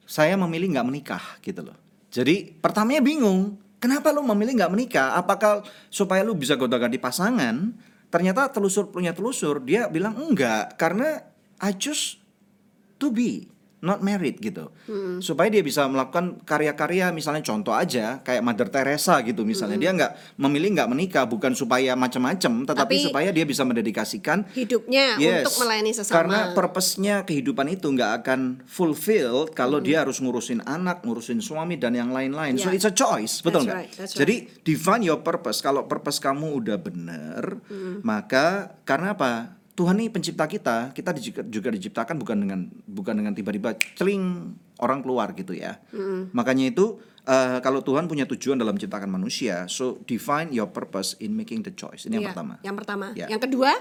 saya 0.09 0.33
memilih 0.33 0.73
nggak 0.73 0.87
menikah 0.89 1.25
gitu 1.45 1.61
loh. 1.61 1.77
Jadi 2.09 2.57
pertamanya 2.57 3.05
bingung, 3.05 3.61
kenapa 3.77 4.09
lu 4.09 4.25
memilih 4.25 4.65
nggak 4.65 4.73
menikah? 4.73 5.07
Apakah 5.13 5.61
supaya 5.93 6.25
lu 6.25 6.33
bisa 6.33 6.57
gonta-ganti 6.57 6.97
pasangan? 6.97 7.69
Ternyata 8.09 8.49
telusur 8.49 8.89
punya 8.89 9.13
telusur 9.13 9.61
dia 9.61 9.85
bilang 9.89 10.17
enggak 10.17 10.73
karena 10.77 11.21
I 11.61 11.77
choose 11.77 12.17
to 12.97 13.13
be 13.13 13.52
not 13.83 13.99
married 13.99 14.39
gitu. 14.39 14.71
Supaya 15.19 15.51
dia 15.51 15.59
bisa 15.59 15.83
melakukan 15.85 16.39
karya-karya 16.41 17.11
misalnya 17.11 17.43
contoh 17.43 17.75
aja 17.75 18.23
kayak 18.23 18.39
Mother 18.39 18.71
Teresa 18.71 19.19
gitu 19.21 19.43
misalnya 19.43 19.75
dia 19.75 19.91
nggak 19.91 20.39
memilih 20.39 20.71
nggak 20.71 20.89
menikah 20.89 21.25
bukan 21.27 21.51
supaya 21.51 21.91
macam-macam 21.93 22.63
tetapi 22.63 22.95
Tapi- 22.95 23.05
supaya 23.11 23.29
dia 23.29 23.43
bisa 23.43 23.61
mendedikasikan 23.61 24.47
hidupnya 24.55 25.19
Yes. 25.19 25.43
untuk 25.43 25.67
melayani 25.67 25.91
sesama 25.91 26.15
Karena 26.15 26.39
purpose-nya 26.55 27.15
kehidupan 27.21 27.67
itu 27.67 27.91
nggak 27.91 28.23
akan 28.23 28.39
fulfilled 28.63 29.51
kalau 29.51 29.77
dia 29.77 29.99
harus 29.99 30.17
ngurusin 30.17 30.63
anak, 30.63 31.03
ngurusin 31.03 31.43
suami 31.43 31.75
dan 31.75 31.91
yang 31.91 32.09
lain-lain. 32.09 32.55
So 32.55 32.71
Yeah. 32.71 32.79
it's 32.79 32.87
a 32.87 32.95
choice, 32.95 33.43
betul 33.43 33.67
nggak? 33.67 33.75
right, 33.75 33.91
that's 33.91 34.15
Jadi 34.15 34.63
define 34.63 35.03
your 35.03 35.19
purpose. 35.19 35.59
Kalau 35.59 35.83
purpose 35.83 36.23
kamu 36.23 36.63
udah 36.63 36.79
bener, 36.79 37.59
maka 37.99 38.79
karena 38.83 39.11
apa? 39.11 39.59
Tuhan 39.73 39.97
ini 39.97 40.09
pencipta 40.13 40.45
kita, 40.45 40.93
kita 40.93 41.17
juga 41.49 41.73
diciptakan 41.73 42.21
bukan 42.21 42.37
dengan 42.45 42.59
bukan 42.85 43.17
dengan 43.17 43.33
tiba-tiba 43.33 43.73
celing 43.97 44.53
orang 44.77 45.01
keluar 45.01 45.33
gitu 45.33 45.57
ya. 45.57 45.81
Makanya 46.29 46.69
itu 46.69 47.01
eh, 47.25 47.57
kalau 47.65 47.81
Tuhan 47.81 48.05
punya 48.05 48.29
tujuan 48.29 48.61
dalam 48.61 48.77
menciptakan 48.77 49.09
manusia, 49.09 49.65
so 49.65 49.97
define 50.05 50.53
your 50.53 50.69
purpose 50.69 51.17
in 51.17 51.33
making 51.33 51.65
the 51.65 51.73
choice. 51.73 52.05
Ini 52.05 52.21
yang 52.21 52.23
Iya, 52.23 52.29
pertama. 52.37 52.53
Yang 52.61 52.75
pertama. 52.85 53.05
Ya. 53.17 53.27
Yang 53.33 53.41
kedua, 53.49 53.71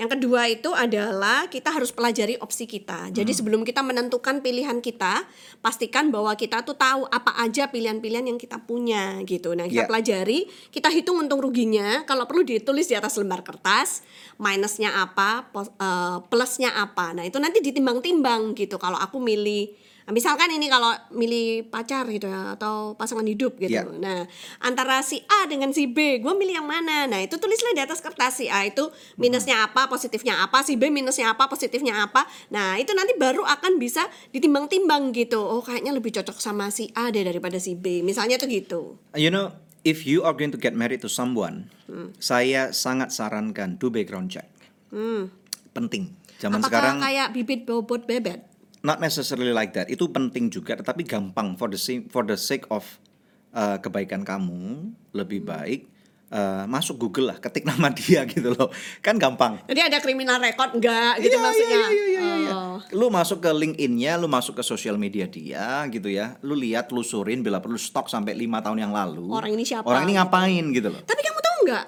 yang 0.00 0.08
kedua 0.08 0.48
itu 0.48 0.72
adalah 0.72 1.44
kita 1.52 1.68
harus 1.68 1.92
pelajari 1.92 2.40
opsi 2.40 2.64
kita. 2.64 3.12
Hmm. 3.12 3.12
Jadi 3.12 3.36
sebelum 3.36 3.68
kita 3.68 3.84
menentukan 3.84 4.40
pilihan 4.40 4.80
kita, 4.80 5.28
pastikan 5.60 6.08
bahwa 6.08 6.32
kita 6.40 6.64
tuh 6.64 6.72
tahu 6.72 7.04
apa 7.12 7.36
aja 7.36 7.68
pilihan-pilihan 7.68 8.24
yang 8.24 8.40
kita 8.40 8.64
punya 8.64 9.20
gitu. 9.28 9.52
Nah, 9.52 9.68
kita 9.68 9.84
Ya. 9.84 9.90
pelajari, 9.92 10.48
kita 10.72 10.88
hitung 10.88 11.20
untung 11.20 11.44
ruginya. 11.44 12.08
Kalau 12.08 12.24
perlu 12.24 12.48
ditulis 12.48 12.88
di 12.88 12.96
atas 12.96 13.20
lembar 13.20 13.44
kertas, 13.44 14.00
minusnya 14.40 15.04
apa, 15.04 15.52
eh, 15.52 16.18
plusnya 16.32 16.72
apa. 16.80 17.12
Nah, 17.12 17.28
itu 17.28 17.36
nanti 17.36 17.60
ditimbang-timbang 17.60 18.56
gitu. 18.56 18.80
Kalau 18.80 18.96
aku 18.96 19.20
milih 19.20 19.68
Nah, 20.10 20.18
misalkan 20.18 20.50
ini 20.50 20.66
kalau 20.66 20.90
milih 21.14 21.70
pacar 21.70 22.02
gitu 22.10 22.26
ya 22.26 22.58
atau 22.58 22.98
pasangan 22.98 23.22
hidup 23.22 23.54
gitu. 23.62 23.78
Iya. 23.78 23.86
Nah, 23.86 24.26
antara 24.58 25.06
si 25.06 25.22
A 25.30 25.46
dengan 25.46 25.70
si 25.70 25.86
B, 25.86 26.18
gue 26.18 26.34
milih 26.34 26.58
yang 26.58 26.66
mana? 26.66 27.06
Nah, 27.06 27.22
itu 27.22 27.38
tulislah 27.38 27.70
di 27.78 27.78
atas 27.78 28.02
kertas 28.02 28.42
si 28.42 28.50
A 28.50 28.66
itu 28.66 28.90
minusnya 29.14 29.62
apa, 29.62 29.86
positifnya 29.86 30.42
apa, 30.42 30.66
si 30.66 30.74
B 30.74 30.90
minusnya 30.90 31.30
apa, 31.30 31.46
positifnya 31.46 32.02
apa. 32.02 32.26
Nah, 32.50 32.74
itu 32.82 32.90
nanti 32.90 33.14
baru 33.14 33.46
akan 33.46 33.78
bisa 33.78 34.02
ditimbang-timbang 34.34 35.14
gitu. 35.14 35.38
Oh, 35.38 35.62
kayaknya 35.62 35.94
lebih 35.94 36.10
cocok 36.10 36.42
sama 36.42 36.74
si 36.74 36.90
A 36.98 37.14
deh 37.14 37.22
daripada 37.22 37.62
si 37.62 37.78
B. 37.78 38.02
Misalnya 38.02 38.34
tuh 38.34 38.50
gitu. 38.50 38.98
You 39.14 39.30
know, 39.30 39.54
if 39.86 40.10
you 40.10 40.26
are 40.26 40.34
going 40.34 40.50
to 40.50 40.58
get 40.58 40.74
married 40.74 41.06
to 41.06 41.10
someone, 41.12 41.70
saya 42.18 42.74
sangat 42.74 43.14
sarankan 43.14 43.78
do 43.78 43.94
background 43.94 44.34
check. 44.34 44.50
Penting. 45.70 46.18
Zaman 46.42 46.58
Apakah 46.58 46.66
sekarang 46.66 46.96
kayak 46.98 47.28
bibit 47.30 47.62
bobot 47.62 48.10
bebet? 48.10 48.49
Not 48.80 48.98
necessarily 48.98 49.52
like 49.52 49.72
that. 49.76 49.88
Itu 49.88 50.08
penting 50.08 50.48
juga, 50.48 50.76
tetapi 50.76 51.04
gampang 51.04 51.56
for 51.56 51.68
the 51.68 51.80
sake, 51.80 52.08
for 52.08 52.24
the 52.24 52.36
sake 52.36 52.64
of 52.72 52.84
uh, 53.52 53.76
kebaikan 53.80 54.24
kamu 54.24 54.94
lebih 55.12 55.44
baik 55.44 55.90
uh, 56.30 56.64
masuk 56.70 56.96
Google 56.96 57.34
lah, 57.34 57.38
ketik 57.42 57.66
nama 57.66 57.90
dia 57.98 58.24
gitu 58.24 58.54
loh. 58.54 58.70
Kan 59.02 59.18
gampang. 59.18 59.60
Jadi 59.66 59.80
ada 59.82 59.98
kriminal 59.98 60.38
record 60.38 60.78
enggak 60.78 61.20
gitu 61.20 61.36
Iya, 61.36 61.44
maksudnya? 61.44 61.76
iya, 61.76 61.88
iya, 61.90 62.06
iya, 62.06 62.34
iya. 62.46 62.52
Oh. 62.54 62.78
Lu 62.94 63.06
masuk 63.12 63.42
ke 63.42 63.50
LinkedIn-nya, 63.50 64.16
lu 64.16 64.30
masuk 64.30 64.58
ke 64.58 64.62
sosial 64.64 64.96
media 64.96 65.26
dia 65.26 65.84
gitu 65.90 66.08
ya. 66.08 66.38
Lu 66.46 66.54
lihat, 66.56 66.88
telusurin 66.88 67.42
bila 67.42 67.58
perlu 67.58 67.76
stok 67.76 68.08
sampai 68.08 68.32
lima 68.38 68.62
tahun 68.62 68.86
yang 68.88 68.92
lalu. 68.94 69.30
Orang 69.34 69.52
ini 69.52 69.66
siapa, 69.66 69.84
Orang 69.86 70.06
ini 70.08 70.14
gitu. 70.16 70.22
ngapain 70.22 70.64
gitu 70.72 70.88
loh. 70.94 71.00
Tapi 71.04 71.20
kamu 71.20 71.40
tahu 71.42 71.56
nggak? 71.68 71.86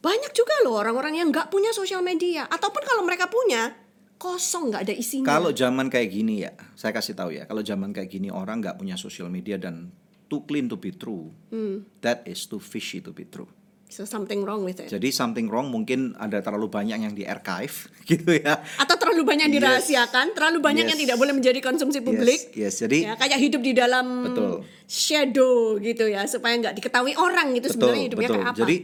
Banyak 0.00 0.32
juga 0.32 0.54
loh 0.64 0.80
orang-orang 0.80 1.20
yang 1.20 1.28
nggak 1.28 1.52
punya 1.52 1.72
sosial 1.76 2.00
media. 2.00 2.48
Ataupun 2.48 2.80
kalau 2.84 3.04
mereka 3.04 3.28
punya, 3.28 3.76
kosong 4.20 4.68
nggak 4.68 4.82
ada 4.84 4.92
isinya. 4.92 5.24
Kalau 5.26 5.50
zaman 5.50 5.88
kayak 5.88 6.08
gini 6.12 6.44
ya, 6.44 6.52
saya 6.76 6.92
kasih 6.92 7.16
tahu 7.16 7.32
ya, 7.32 7.48
kalau 7.48 7.64
zaman 7.64 7.90
kayak 7.90 8.12
gini 8.12 8.28
orang 8.28 8.60
nggak 8.60 8.76
punya 8.76 8.94
sosial 8.94 9.32
media 9.32 9.56
dan 9.56 9.88
too 10.28 10.44
clean 10.44 10.68
to 10.68 10.76
be 10.76 10.92
true, 10.92 11.32
Hmm. 11.48 11.88
that 11.98 12.20
is 12.22 12.44
too 12.44 12.60
fishy 12.60 13.00
to 13.00 13.10
be 13.10 13.24
true. 13.24 13.48
So 13.90 14.06
something 14.06 14.46
wrong 14.46 14.62
with 14.62 14.78
it. 14.78 14.86
Jadi 14.86 15.10
something 15.10 15.50
wrong 15.50 15.66
mungkin 15.66 16.14
ada 16.14 16.38
terlalu 16.38 16.70
banyak 16.70 17.02
yang 17.02 17.10
di 17.10 17.26
archive 17.26 17.90
gitu 18.06 18.38
ya. 18.38 18.62
Atau 18.78 18.94
terlalu 18.94 19.26
banyak 19.26 19.50
yang 19.50 19.54
Yes. 19.56 19.58
dirahasiakan, 19.82 20.26
terlalu 20.30 20.62
banyak 20.62 20.86
yang 20.86 20.94
Yes. 20.94 21.04
tidak 21.10 21.16
boleh 21.18 21.34
menjadi 21.34 21.58
konsumsi 21.58 21.98
publik. 21.98 22.54
Yes, 22.54 22.78
yes. 22.78 22.86
Jadi 22.86 22.98
Ya, 23.02 23.18
kayak 23.18 23.38
hidup 23.42 23.58
di 23.58 23.72
dalam 23.74 24.06
Betul. 24.30 24.62
shadow 24.86 25.74
gitu 25.78 26.06
ya, 26.06 26.22
supaya 26.30 26.54
nggak 26.54 26.78
diketahui 26.78 27.18
orang 27.18 27.50
gitu 27.58 27.66
sebenarnya 27.74 28.02
hidupnya 28.06 28.28
kayak 28.30 28.46
apa. 28.54 28.58
Jadi 28.62 28.76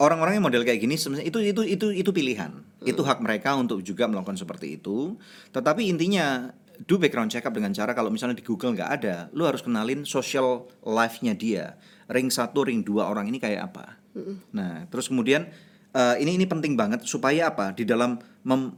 orang-orang 0.00 0.40
yang 0.40 0.44
model 0.48 0.64
kayak 0.64 0.80
gini 0.80 0.96
sebenarnya 0.96 1.28
itu 1.28 1.38
itu 1.44 1.62
itu 1.62 1.86
itu 1.92 2.10
pilihan. 2.10 2.50
Hmm. 2.50 2.88
Itu 2.88 3.04
hak 3.04 3.20
mereka 3.20 3.54
untuk 3.54 3.84
juga 3.84 4.08
melakukan 4.08 4.40
seperti 4.40 4.80
itu. 4.80 5.20
Tetapi 5.52 5.86
intinya 5.92 6.50
do 6.88 6.96
background 6.96 7.28
check 7.28 7.44
up 7.44 7.52
dengan 7.52 7.76
cara 7.76 7.92
kalau 7.92 8.08
misalnya 8.08 8.40
di 8.40 8.44
Google 8.44 8.72
nggak 8.72 8.90
ada, 8.90 9.28
lu 9.36 9.44
harus 9.44 9.60
kenalin 9.60 10.08
social 10.08 10.64
life-nya 10.80 11.36
dia. 11.36 11.76
Ring 12.08 12.32
satu, 12.32 12.64
ring 12.64 12.80
dua 12.80 13.06
orang 13.12 13.28
ini 13.28 13.36
kayak 13.36 13.70
apa. 13.70 14.00
Hmm. 14.16 14.40
Nah, 14.56 14.88
terus 14.88 15.12
kemudian 15.12 15.46
eh, 15.92 16.16
ini 16.24 16.40
ini 16.40 16.48
penting 16.48 16.74
banget 16.74 17.04
supaya 17.04 17.52
apa? 17.52 17.76
Di 17.76 17.84
dalam 17.84 18.16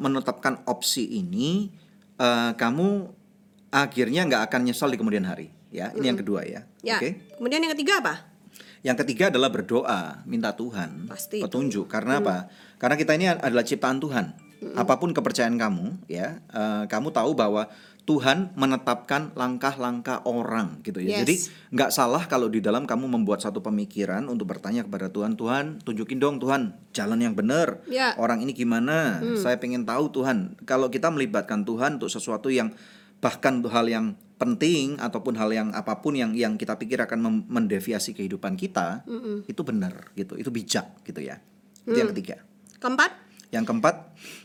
menetapkan 0.02 0.66
opsi 0.66 1.06
ini 1.22 1.70
eh, 2.18 2.52
kamu 2.58 2.88
akhirnya 3.70 4.26
nggak 4.26 4.42
akan 4.50 4.61
nyesal 4.68 4.90
di 4.90 4.98
kemudian 4.98 5.24
hari. 5.24 5.54
Ya, 5.72 5.88
ini 5.96 6.12
yang 6.12 6.20
kedua 6.20 6.44
ya. 6.44 6.68
ya. 6.85 7.00
Oke. 7.00 7.32
Kemudian 7.40 7.64
yang 7.64 7.72
ketiga 7.72 8.04
apa? 8.04 8.32
Yang 8.83 9.07
ketiga 9.07 9.31
adalah 9.31 9.51
berdoa, 9.55 10.27
minta 10.27 10.51
Tuhan 10.59 11.07
Pasti 11.07 11.38
itu. 11.38 11.47
petunjuk. 11.47 11.87
Karena 11.87 12.18
apa? 12.18 12.51
Karena 12.83 12.99
kita 12.99 13.14
ini 13.14 13.31
adalah 13.31 13.62
ciptaan 13.62 14.03
Tuhan. 14.03 14.27
Apa 14.79 15.03
pun 15.03 15.11
kepercayaan 15.11 15.59
kamu, 15.59 16.07
ya, 16.07 16.38
eh, 16.55 16.85
kamu 16.87 17.11
tahu 17.11 17.35
bahwa 17.35 17.66
Tuhan 18.03 18.51
menetapkan 18.59 19.31
langkah-langkah 19.38 20.27
orang, 20.27 20.83
gitu 20.83 20.99
ya. 20.99 21.18
Yes. 21.18 21.18
Jadi 21.23 21.35
nggak 21.75 21.90
salah 21.95 22.27
kalau 22.27 22.51
di 22.51 22.59
dalam 22.59 22.83
kamu 22.83 23.07
membuat 23.07 23.42
satu 23.42 23.62
pemikiran 23.62 24.27
untuk 24.27 24.51
bertanya 24.51 24.83
kepada 24.83 25.07
Tuhan, 25.11 25.38
Tuhan 25.38 25.83
tunjukin 25.87 26.18
dong 26.18 26.42
Tuhan 26.42 26.75
jalan 26.90 27.18
yang 27.23 27.35
benar. 27.38 27.83
Ya. 27.87 28.18
Orang 28.18 28.42
ini 28.42 28.51
gimana? 28.55 29.23
Saya 29.38 29.59
pengen 29.62 29.87
tahu 29.87 30.11
Tuhan. 30.11 30.59
Kalau 30.66 30.90
kita 30.90 31.14
melibatkan 31.14 31.62
Tuhan 31.62 32.03
untuk 32.03 32.11
sesuatu 32.11 32.51
yang 32.51 32.75
bahkan 33.23 33.62
untuk 33.62 33.71
hal 33.71 33.87
yang 33.87 34.18
penting 34.42 34.98
ataupun 34.98 35.38
hal 35.38 35.55
yang 35.55 35.68
apa 35.70 36.02
pun 36.02 36.18
yang 36.18 36.35
yang 36.35 36.59
kita 36.59 36.74
pikir 36.74 36.98
akan 36.98 37.46
mendeviasi 37.46 38.11
kehidupan 38.11 38.59
kita, 38.59 39.07
itu 39.46 39.62
benar 39.62 40.11
gitu. 40.18 40.35
Itu 40.35 40.50
bijak 40.50 41.07
gitu 41.07 41.22
ya. 41.22 41.38
Itu 41.87 41.94
yang 41.94 42.11
ketiga. 42.11 42.42
Keempat, 42.83 43.22
Yang 43.52 43.68
keempat 43.68 43.96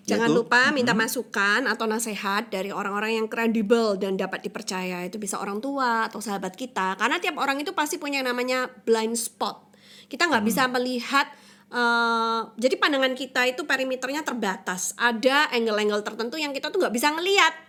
Jangan 0.04 0.28
yaitu- 0.28 0.38
lupa 0.44 0.62
minta 0.76 0.92
masukan 0.92 1.64
atau 1.64 1.88
nasihat 1.88 2.52
dari 2.52 2.76
orang-orang 2.76 3.24
yang 3.24 3.28
kredibel 3.32 3.96
dan 3.96 4.20
dapat 4.20 4.44
dipercaya. 4.44 5.08
Itu 5.08 5.16
bisa 5.16 5.40
orang 5.40 5.64
tua 5.64 6.12
atau 6.12 6.20
sahabat 6.20 6.60
kita. 6.60 7.00
Karena 7.00 7.16
tiap 7.18 7.40
orang 7.40 7.56
itu 7.64 7.72
pasti 7.72 7.96
punya 7.96 8.20
yang 8.20 8.36
namanya 8.36 8.68
blind 8.84 9.16
spot. 9.16 9.72
Kita 10.12 10.28
nggak 10.28 10.44
bisa 10.44 10.68
melihat 10.68 11.24
eh, 11.68 12.40
jadi 12.60 12.76
pandangan 12.80 13.16
kita 13.16 13.48
itu 13.48 13.64
perimeternya 13.64 14.28
terbatas. 14.28 14.92
Ada 15.00 15.56
angle-angle 15.56 16.04
tertentu 16.04 16.36
yang 16.36 16.52
kita 16.52 16.68
tuh 16.68 16.84
nggak 16.84 16.96
bisa 16.96 17.08
ngelihat 17.12 17.67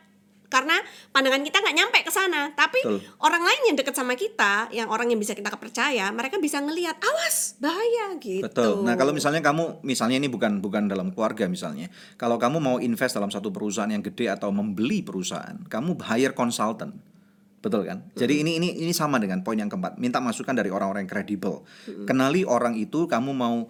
karena 0.49 0.81
pandangan 1.13 1.45
kita 1.45 1.61
nggak 1.61 1.77
nyampe 1.77 1.99
ke 2.05 2.13
sana. 2.13 2.53
Tapi 2.57 2.81
Betul. 2.81 2.99
orang 3.21 3.43
lain 3.45 3.63
yang 3.73 3.77
dekat 3.77 3.95
sama 3.95 4.17
kita, 4.17 4.73
yang 4.73 4.89
orang 4.89 5.13
yang 5.13 5.21
bisa 5.21 5.37
kita 5.37 5.53
percaya, 5.61 6.09
mereka 6.11 6.41
bisa 6.41 6.59
ngelihat. 6.65 6.97
Awas, 6.99 7.61
bahaya 7.61 8.17
gitu. 8.17 8.45
Betul. 8.49 8.85
Nah, 8.85 8.97
kalau 8.97 9.13
misalnya 9.13 9.45
kamu 9.45 9.85
misalnya 9.85 10.17
ini 10.17 10.29
bukan 10.33 10.65
bukan 10.65 10.89
dalam 10.89 11.13
keluarga 11.13 11.47
misalnya. 11.47 11.93
Kalau 12.17 12.41
kamu 12.41 12.59
mau 12.59 12.77
invest 12.81 13.15
dalam 13.17 13.29
satu 13.29 13.53
perusahaan 13.53 13.89
yang 13.89 14.03
gede 14.03 14.33
atau 14.33 14.49
membeli 14.49 15.05
perusahaan, 15.05 15.57
kamu 15.69 16.01
hire 16.01 16.33
consultant. 16.33 16.97
Betul 17.59 17.85
kan? 17.85 18.09
Jadi 18.15 18.41
ini 18.41 18.57
ini 18.57 18.69
ini 18.81 18.93
sama 18.95 19.21
dengan 19.21 19.43
poin 19.45 19.59
yang 19.59 19.69
keempat. 19.69 20.01
Minta 20.01 20.23
masukan 20.23 20.55
dari 20.57 20.73
orang-orang 20.73 21.05
yang 21.05 21.13
kredibel. 21.13 21.67
Kenali 22.07 22.47
orang 22.47 22.79
itu, 22.79 23.11
kamu 23.11 23.35
mau 23.35 23.67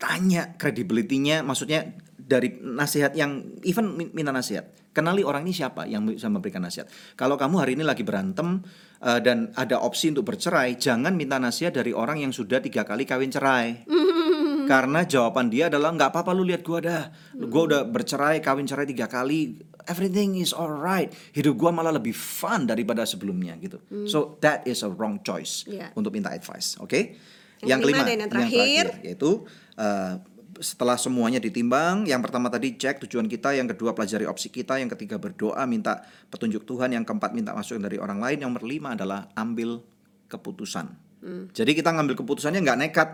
tanya 0.00 0.56
credibility-nya 0.56 1.44
maksudnya 1.44 1.92
dari 2.30 2.62
nasihat 2.62 3.10
yang 3.12 3.42
even 3.66 3.90
min- 3.90 4.14
minta 4.14 4.30
nasihat. 4.30 4.70
Kenali 4.90 5.22
orang 5.22 5.42
ini 5.42 5.50
siapa 5.50 5.86
yang 5.86 6.06
bisa 6.06 6.26
memberikan 6.26 6.62
nasihat. 6.62 6.86
Kalau 7.14 7.34
kamu 7.34 7.58
hari 7.58 7.74
ini 7.74 7.82
lagi 7.82 8.02
berantem 8.02 8.62
eh, 9.02 9.18
dan 9.18 9.50
ada 9.54 9.82
opsi 9.82 10.10
untuk 10.10 10.30
bercerai, 10.30 10.78
jangan 10.78 11.14
minta 11.14 11.42
nasihat 11.42 11.74
dari 11.74 11.90
orang 11.90 12.22
yang 12.22 12.30
sudah 12.30 12.62
tiga 12.62 12.86
kali 12.86 13.02
kawin 13.02 13.30
cerai. 13.30 13.82
Karena 14.70 15.02
jawaban 15.02 15.50
dia 15.50 15.66
adalah 15.66 15.90
nggak 15.90 16.10
apa-apa 16.10 16.30
lu 16.30 16.46
lihat 16.46 16.62
gua 16.62 16.78
dah. 16.78 17.04
Gua 17.34 17.66
udah 17.66 17.82
bercerai, 17.82 18.38
kawin 18.38 18.66
cerai 18.66 18.86
tiga 18.86 19.10
kali. 19.10 19.58
Everything 19.86 20.38
is 20.38 20.54
alright. 20.54 21.10
Hidup 21.34 21.58
gua 21.58 21.74
malah 21.74 21.90
lebih 21.90 22.14
fun 22.14 22.70
daripada 22.70 23.02
sebelumnya 23.02 23.58
gitu. 23.58 23.82
So 24.06 24.38
that 24.38 24.62
is 24.66 24.82
a 24.82 24.90
wrong 24.90 25.26
choice 25.26 25.66
Iya. 25.66 25.90
untuk 25.94 26.14
minta 26.14 26.30
advice. 26.30 26.78
Oke? 26.78 27.18
Yang 27.60 27.78
kelima 27.82 28.02
dan 28.06 28.18
yang 28.22 28.30
terakhir. 28.30 28.84
yaitu 29.02 29.42
eh, 29.74 30.12
setelah 30.58 30.98
semuanya 30.98 31.38
ditimbang, 31.38 32.10
yang 32.10 32.18
pertama 32.18 32.50
tadi 32.50 32.74
cek 32.74 33.06
tujuan 33.06 33.30
kita, 33.30 33.54
yang 33.54 33.70
kedua 33.70 33.94
pelajari 33.94 34.26
opsi 34.26 34.50
kita, 34.50 34.82
yang 34.82 34.90
ketiga 34.90 35.22
berdoa 35.22 35.62
minta 35.70 36.02
petunjuk 36.32 36.66
Tuhan, 36.66 36.90
yang 36.90 37.06
keempat 37.06 37.30
minta 37.30 37.54
masukan 37.54 37.86
dari 37.86 38.02
orang 38.02 38.18
lain, 38.18 38.42
yang 38.42 38.52
berlima 38.56 38.98
adalah 38.98 39.30
ambil 39.38 39.78
keputusan. 40.26 40.90
Hmm. 41.22 41.46
Jadi 41.54 41.78
kita 41.78 41.94
ngambil 41.94 42.18
keputusannya 42.18 42.60
nggak 42.66 42.78
nekat, 42.82 43.08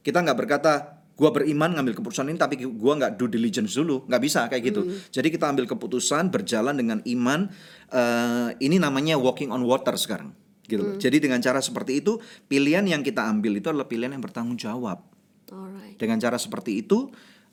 kita 0.00 0.24
nggak 0.24 0.38
berkata 0.38 0.72
gua 1.18 1.34
beriman 1.34 1.74
ngambil 1.74 1.98
keputusan 1.98 2.30
ini 2.30 2.38
tapi 2.38 2.62
gua 2.62 2.94
nggak 2.94 3.18
due 3.18 3.26
diligence 3.26 3.74
dulu 3.74 4.06
nggak 4.06 4.22
bisa 4.22 4.46
kayak 4.46 4.70
gitu 4.70 4.86
Hmm. 4.86 5.02
jadi 5.10 5.28
kita 5.34 5.50
ambil 5.50 5.66
keputusan 5.66 6.30
berjalan 6.30 6.78
dengan 6.78 7.02
iman 7.02 7.50
eh, 7.90 8.48
ini 8.62 8.78
namanya 8.78 9.18
walking 9.18 9.50
on 9.50 9.66
water 9.66 9.98
sekarang 9.98 10.30
gitu. 10.70 10.94
Hmm. 10.94 11.02
jadi 11.02 11.18
dengan 11.18 11.42
cara 11.42 11.58
seperti 11.58 11.98
itu 11.98 12.22
pilihan 12.46 12.86
yang 12.86 13.02
kita 13.02 13.26
ambil 13.26 13.58
itu 13.58 13.66
adalah 13.66 13.90
pilihan 13.90 14.14
yang 14.14 14.22
bertanggung 14.22 14.54
jawab 14.54 15.02
Alright. 15.50 15.96
dengan 15.96 16.20
cara 16.20 16.36
seperti 16.36 16.84
itu 16.84 17.08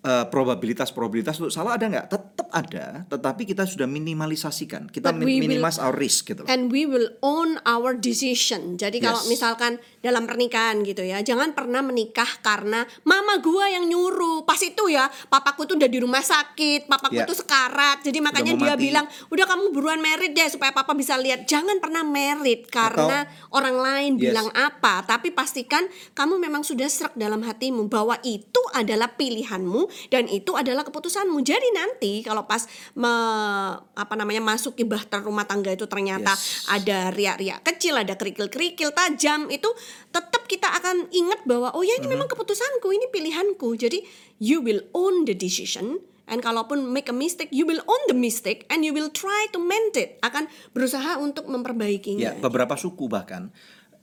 eh, 0.05 0.25
probabilitas-probabilitas 0.29 1.41
untuk 1.41 1.49
salah 1.49 1.75
ada 1.75 1.89
nggak? 1.89 2.07
Tetap 2.07 2.47
ada, 2.53 2.85
tetapi 3.09 3.41
kita 3.43 3.65
sudah 3.65 3.83
minimalisasikan. 3.85 4.87
Kita 4.87 5.09
But 5.09 5.19
min- 5.19 5.27
will- 5.27 5.41
minimize 5.49 5.75
our 5.75 5.91
risk 5.91 6.29
gitu. 6.29 6.45
And 6.45 6.69
we 6.69 6.85
will 6.85 7.09
own 7.19 7.57
our 7.63 7.97
decision. 7.97 8.77
Jadi 8.77 9.01
kalau 9.01 9.19
Yes. 9.19 9.27
misalkan 9.27 9.75
dalam 9.99 10.23
pernikahan 10.23 10.81
gitu 10.81 11.01
ya, 11.01 11.19
jangan 11.19 11.51
pernah 11.51 11.81
menikah 11.81 12.27
karena 12.39 12.85
mama 13.03 13.39
gua 13.39 13.65
yang 13.67 13.85
nyuruh. 13.85 14.45
Pas 14.45 14.61
itu 14.61 14.87
ya, 14.87 15.09
papaku 15.25 15.65
tuh 15.65 15.75
udah 15.75 15.89
di 15.89 15.97
rumah 15.97 16.21
sakit, 16.21 16.85
papaku 16.85 17.17
Ya. 17.17 17.25
tuh 17.25 17.35
sekarat. 17.35 18.05
Jadi 18.05 18.21
makanya 18.21 18.53
dia 18.53 18.73
mati. 18.73 18.83
bilang, 18.85 19.05
"Udah 19.27 19.45
kamu 19.45 19.71
buruan 19.71 19.99
merit 19.99 20.31
deh 20.31 20.47
supaya 20.47 20.69
papa 20.69 20.93
bisa 20.93 21.17
lihat." 21.17 21.43
Jangan 21.45 21.81
pernah 21.81 22.05
merit 22.05 22.69
karena 22.69 23.25
orang 23.49 23.75
lain 23.75 24.11
Yes. 24.15 24.29
bilang 24.29 24.47
apa, 24.51 25.01
tapi 25.03 25.31
pastikan 25.31 25.83
kamu 26.13 26.37
memang 26.37 26.61
sudah 26.61 26.85
serak 26.85 27.15
dalam 27.15 27.41
hatimu 27.41 27.89
bahwa 27.89 28.15
itu 28.21 28.61
adalah 28.71 29.09
pilihanmu 29.09 29.94
dan 30.09 30.27
itu 30.27 30.53
adalah 30.53 30.83
keputusanmu. 30.83 31.39
Jadi 31.41 31.69
nanti 31.71 32.21
kalau 32.21 32.45
pas 32.45 32.63
me- 32.95 33.75
apa 33.93 34.13
namanya 34.15 34.41
masuk 34.41 34.75
ke 34.75 34.83
bahtera 34.83 35.23
rumah 35.23 35.45
tangga 35.45 35.71
itu 35.71 35.85
ternyata 35.85 36.31
Yes. 36.35 36.67
ada 36.71 37.09
riak-riak 37.11 37.61
kecil, 37.63 37.95
ada 37.97 38.15
kerikil-kerikil 38.15 38.91
tajam, 38.91 39.47
itu 39.49 39.67
tetap 40.09 40.45
kita 40.45 40.71
akan 40.71 41.09
ingat 41.11 41.43
bahwa 41.43 41.73
oh 41.73 41.81
ya 41.81 41.95
ini 41.95 42.05
Mm-hmm. 42.05 42.11
memang 42.11 42.27
keputusanku, 42.29 42.87
ini 42.91 43.09
pilihanku. 43.09 43.73
Jadi 43.75 44.03
you 44.37 44.61
will 44.61 44.85
own 44.93 45.25
the 45.25 45.33
decision 45.33 45.99
And 46.25 46.41
kalaupun 46.41 46.89
make 46.89 47.05
a 47.05 47.13
mistake, 47.13 47.53
you 47.53 47.69
will 47.69 47.85
own 47.85 48.01
the 48.09 48.17
mistake 48.17 48.65
and 48.73 48.81
you 48.81 48.89
will 48.97 49.13
try 49.13 49.45
to 49.53 49.61
mend 49.61 49.93
it. 49.93 50.17
Akan 50.25 50.49
berusaha 50.73 51.21
untuk 51.21 51.45
memperbaikinya. 51.45 52.17
Ya, 52.17 52.31
beberapa 52.41 52.73
suku 52.73 53.05
bahkan 53.05 53.53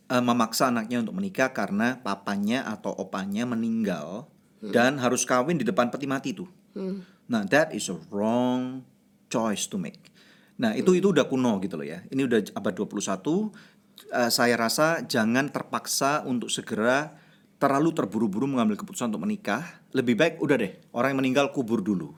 eh, 0.07 0.23
memaksa 0.23 0.71
anaknya 0.71 1.03
untuk 1.03 1.19
menikah 1.19 1.51
karena 1.51 1.99
papanya 1.99 2.63
atau 2.71 2.95
opanya 2.95 3.43
meninggal 3.43 4.31
dan 4.71 5.03
harus 5.03 5.27
kawin 5.27 5.59
di 5.59 5.67
depan 5.67 5.91
peti 5.91 6.07
mati 6.07 6.31
itu. 6.31 6.47
Nah, 7.27 7.43
that 7.51 7.75
is 7.75 7.91
a 7.91 7.99
wrong 8.15 8.87
choice 9.27 9.67
to 9.67 9.81
make. 9.81 10.13
Nah, 10.61 10.77
itu 10.79 10.95
itu 10.95 11.11
udah 11.11 11.27
kuno 11.27 11.59
gitu 11.59 11.75
loh 11.75 11.87
ya. 11.87 12.05
Ini 12.07 12.23
udah 12.29 12.55
abad 12.55 12.75
21. 12.77 13.51
Eh, 14.13 14.31
saya 14.31 14.55
rasa 14.55 15.03
jangan 15.03 15.51
terpaksa 15.51 16.23
untuk 16.29 16.53
segera 16.53 17.19
terlalu 17.59 17.95
terburu-buru 17.95 18.47
mengambil 18.51 18.79
keputusan 18.79 19.11
untuk 19.11 19.27
menikah. 19.27 19.83
Lebih 19.95 20.15
baik 20.19 20.35
udah 20.43 20.57
deh, 20.59 20.73
orang 20.95 21.15
yang 21.15 21.21
meninggal 21.23 21.47
kubur 21.51 21.83
dulu. 21.83 22.15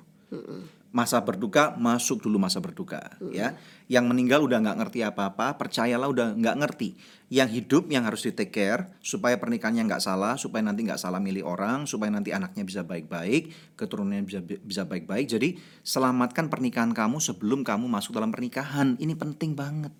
Masa 0.95 1.19
berduka 1.27 1.75
masuk 1.75 2.23
dulu 2.23 2.39
masa 2.39 2.63
berduka 2.63 3.19
ya. 3.35 3.59
Yang 3.91 4.05
meninggal 4.15 4.47
udah 4.47 4.63
nggak 4.63 4.79
ngerti 4.79 5.03
apa-apa, 5.03 5.59
percayalah 5.59 6.07
udah 6.07 6.39
nggak 6.39 6.57
ngerti. 6.63 6.95
Yang 7.35 7.49
hidup 7.59 7.91
yang 7.91 8.07
harus 8.07 8.23
di 8.23 8.31
take 8.31 8.55
care 8.55 8.95
supaya 9.03 9.35
pernikahannya 9.35 9.91
nggak 9.91 9.99
salah, 9.99 10.39
supaya 10.39 10.63
nanti 10.63 10.87
nggak 10.87 11.03
salah 11.03 11.19
milih 11.19 11.43
orang, 11.43 11.91
supaya 11.91 12.15
nanti 12.15 12.31
anaknya 12.31 12.63
bisa 12.63 12.87
baik-baik, 12.87 13.75
keturunannya 13.75 14.23
bisa 14.23 14.39
bisa 14.47 14.87
baik-baik. 14.87 15.27
Jadi 15.27 15.59
selamatkan 15.83 16.47
pernikahan 16.47 16.95
kamu 16.95 17.19
sebelum 17.19 17.67
kamu 17.67 17.91
masuk 17.91 18.15
dalam 18.15 18.31
pernikahan. 18.31 18.95
Ini 18.95 19.19
penting 19.19 19.59
banget. 19.59 19.91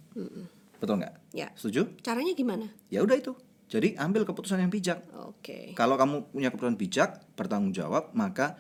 Betul 0.79 1.03
nggak? 1.03 1.35
Ya. 1.35 1.51
Setuju? 1.59 1.91
Caranya 2.07 2.39
gimana? 2.39 2.71
Ya 2.87 3.03
udah 3.03 3.19
itu. 3.19 3.35
Jadi 3.67 3.99
ambil 3.99 4.23
keputusan 4.23 4.63
yang 4.63 4.71
bijak. 4.71 5.03
Oke. 5.27 5.75
Kalau 5.75 5.99
kamu 5.99 6.31
punya 6.31 6.55
keputusan 6.55 6.79
bijak, 6.79 7.25
bertanggung 7.35 7.75
jawab, 7.75 8.15
maka 8.15 8.55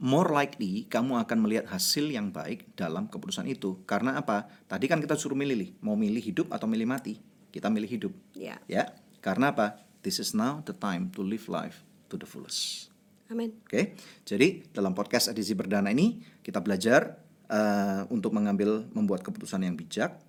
more 0.00 0.28
likely 0.28 0.84
kamu 0.88 1.16
akan 1.24 1.38
melihat 1.40 1.66
hasil 1.72 2.08
yang 2.08 2.32
baik 2.32 2.76
dalam 2.76 3.08
keputusan 3.08 3.48
itu. 3.48 3.80
Karena 3.88 4.20
apa? 4.20 4.48
Tadi 4.68 4.84
kan 4.88 5.00
kita 5.00 5.16
suruh 5.16 5.36
milih, 5.36 5.76
mau 5.80 5.96
milih 5.96 6.20
hidup 6.20 6.52
atau 6.52 6.68
milih 6.68 6.88
mati. 6.88 7.20
Kita 7.48 7.72
milih 7.72 7.88
hidup. 7.88 8.12
Ya. 8.36 8.60
Ya. 8.68 8.92
Karena 9.24 9.52
apa? 9.52 9.80
This 10.04 10.22
is 10.22 10.36
now 10.36 10.62
the 10.62 10.76
time 10.76 11.10
to 11.16 11.24
live 11.24 11.48
life 11.48 11.82
to 12.12 12.20
the 12.20 12.28
fullest. 12.28 12.92
Amin. 13.26 13.58
Oke. 13.66 13.98
Jadi 14.22 14.70
dalam 14.70 14.94
podcast 14.94 15.34
edisi 15.34 15.58
perdana 15.58 15.90
ini 15.90 16.22
kita 16.44 16.62
belajar 16.62 17.18
eh, 17.50 18.02
untuk 18.12 18.30
mengambil 18.36 18.86
membuat 18.94 19.26
keputusan 19.26 19.66
yang 19.66 19.74
bijak 19.74 20.22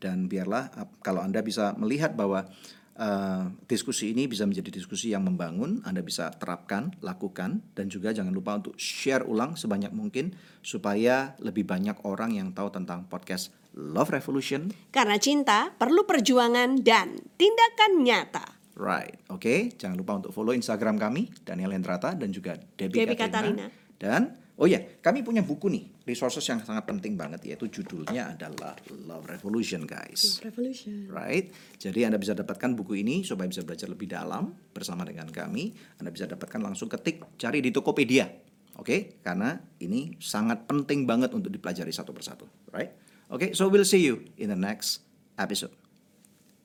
dan 0.00 0.26
biarlah 0.26 0.72
kalau 1.04 1.20
Anda 1.20 1.44
bisa 1.44 1.76
melihat 1.76 2.16
bahwa 2.16 2.48
eh, 2.96 3.44
diskusi 3.68 4.10
ini 4.10 4.26
bisa 4.26 4.48
menjadi 4.48 4.70
diskusi 4.72 5.12
yang 5.12 5.26
membangun, 5.26 5.84
Anda 5.84 6.00
bisa 6.00 6.32
terapkan, 6.34 6.94
lakukan 7.04 7.62
dan 7.76 7.86
juga 7.86 8.10
jangan 8.10 8.34
lupa 8.34 8.58
untuk 8.58 8.74
share 8.80 9.26
ulang 9.26 9.54
sebanyak 9.54 9.92
mungkin 9.94 10.34
supaya 10.64 11.36
lebih 11.38 11.68
banyak 11.68 12.02
orang 12.08 12.34
yang 12.34 12.50
tahu 12.50 12.72
tentang 12.72 13.06
podcast 13.06 13.54
Love 13.76 14.14
Revolution. 14.16 14.74
Karena 14.90 15.20
cinta 15.20 15.70
perlu 15.74 16.02
perjuangan 16.08 16.82
dan 16.82 17.14
tindakan 17.38 18.02
nyata. 18.02 18.46
Right, 18.80 19.20
oke. 19.28 19.76
Jangan 19.76 19.96
lupa 20.00 20.24
untuk 20.24 20.32
follow 20.32 20.56
Instagram 20.56 20.96
kami 20.96 21.28
Daniel 21.44 21.76
Hendrata 21.76 22.16
dan 22.16 22.32
juga 22.32 22.56
Debbie, 22.56 23.04
Debbie 23.04 23.18
Katarina. 23.18 23.68
Katarina. 23.68 23.98
Dan 24.00 24.39
oh 24.60 24.68
ya, 24.68 24.76
kami 25.00 25.24
punya 25.24 25.40
buku 25.40 25.72
nih, 25.72 26.04
resources 26.04 26.44
yang 26.44 26.60
sangat 26.60 26.84
penting 26.84 27.16
banget 27.16 27.40
yaitu 27.48 27.66
judulnya 27.72 28.36
adalah 28.36 28.76
Love 29.08 29.24
Revolution, 29.32 29.88
guys. 29.88 30.38
Revolution. 30.44 31.08
Right. 31.08 31.48
Jadi 31.80 32.04
Anda 32.04 32.20
bisa 32.20 32.36
dapatkan 32.36 32.76
buku 32.76 33.00
ini 33.00 33.24
supaya 33.24 33.48
bisa 33.48 33.64
belajar 33.64 33.88
lebih 33.88 34.12
dalam 34.12 34.52
bersama 34.76 35.08
dengan 35.08 35.32
kami. 35.32 35.72
Anda 35.96 36.12
bisa 36.12 36.28
dapatkan 36.28 36.60
langsung 36.60 36.92
ketik 36.92 37.40
cari 37.40 37.64
di 37.64 37.72
Tokopedia. 37.72 38.28
Oke, 38.76 39.20
karena 39.24 39.60
ini 39.80 40.16
sangat 40.20 40.68
penting 40.68 41.04
banget 41.08 41.32
untuk 41.36 41.52
dipelajari 41.52 41.92
satu 41.92 42.12
persatu, 42.12 42.48
right? 42.72 42.92
Oke, 43.32 43.52
so 43.56 43.68
we'll 43.68 43.88
see 43.88 44.04
you 44.04 44.24
in 44.40 44.52
the 44.52 44.56
next 44.56 45.04
episode. 45.36 45.72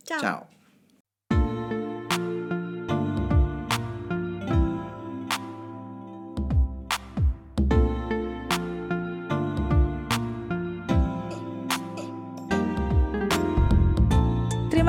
Ciao. 0.04 0.22
Ciao. 0.22 0.40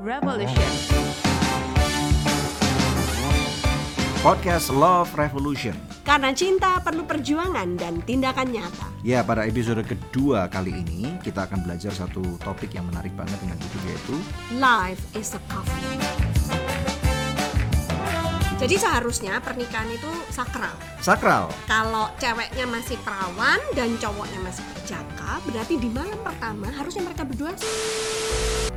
Revolution. 0.00 0.72
Podcast 4.24 4.72
Love 4.72 5.12
Revolution. 5.12 5.76
Karena 6.08 6.32
cinta 6.32 6.80
perlu 6.80 7.04
perjuangan 7.04 7.76
dan 7.76 8.00
tindakan 8.08 8.48
nyata. 8.48 8.88
Ya, 9.04 9.20
pada 9.20 9.44
episode 9.44 9.84
kedua 9.84 10.48
kali 10.48 10.72
ini 10.72 11.20
kita 11.20 11.44
akan 11.44 11.68
belajar 11.68 11.92
satu 11.92 12.24
topik 12.40 12.72
yang 12.72 12.88
menarik 12.88 13.12
banget 13.12 13.36
dengan 13.44 13.60
judul 13.60 13.82
yaitu 13.92 14.16
Life 14.56 15.04
is 15.12 15.36
a 15.36 15.40
coffee. 15.52 16.00
Jadi 18.56 18.76
seharusnya 18.76 19.36
pernikahan 19.44 19.88
itu 19.92 20.08
sakral. 20.32 20.76
sakral. 21.04 21.52
Kalau 21.68 22.08
ceweknya 22.16 22.64
masih 22.68 22.96
perawan 23.04 23.60
dan 23.76 24.00
cowoknya 24.00 24.40
masih 24.44 24.64
berjaka, 24.72 25.40
berarti 25.44 25.76
di 25.76 25.88
malam 25.92 26.20
pertama 26.24 26.72
harusnya 26.72 27.04
mereka 27.04 27.24
berdua 27.24 27.52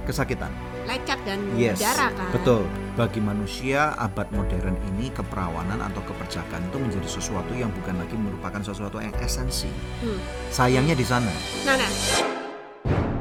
Kesakitan. 0.03 0.51
lecet 0.83 1.15
dan 1.23 1.39
Yes. 1.55 1.79
darah 1.79 2.11
kan. 2.11 2.27
Betul. 2.35 2.67
Bagi 2.93 3.23
manusia 3.23 3.95
abad 3.95 4.27
modern 4.29 4.75
ini 4.91 5.07
keperawanan 5.09 5.79
atau 5.79 6.03
keperjakaan 6.03 6.59
itu 6.59 6.75
menjadi 6.75 7.07
sesuatu 7.07 7.55
yang 7.55 7.71
bukan 7.71 7.95
lagi 7.95 8.11
merupakan 8.13 8.59
sesuatu 8.59 8.99
yang 8.99 9.15
esensi. 9.17 9.71
Hmm. 10.03 10.19
Sayangnya 10.51 10.91
di 10.91 11.07
sana. 11.07 11.31
Nah, 11.63 11.79
nah. 11.79 11.91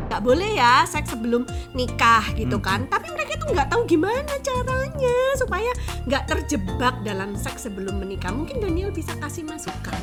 Nggak 0.04 0.22
boleh 0.26 0.50
ya 0.52 0.82
seks 0.84 1.14
sebelum 1.14 1.46
nikah 1.72 2.34
gitu 2.34 2.58
Hmm. 2.58 2.66
kan. 2.66 2.80
Tapi 2.90 3.08
mereka 3.08 3.38
tuh 3.38 3.54
nggak 3.54 3.68
tahu 3.70 3.82
gimana 3.86 4.32
caranya 4.42 5.16
supaya 5.38 5.70
nggak 6.04 6.24
terjebak 6.26 6.94
dalam 7.00 7.32
seks 7.32 7.64
sebelum 7.64 7.96
menikah. 7.96 8.28
Mungkin 8.28 8.58
Daniel 8.58 8.90
bisa 8.90 9.14
kasih 9.16 9.46
masukan. 9.46 10.02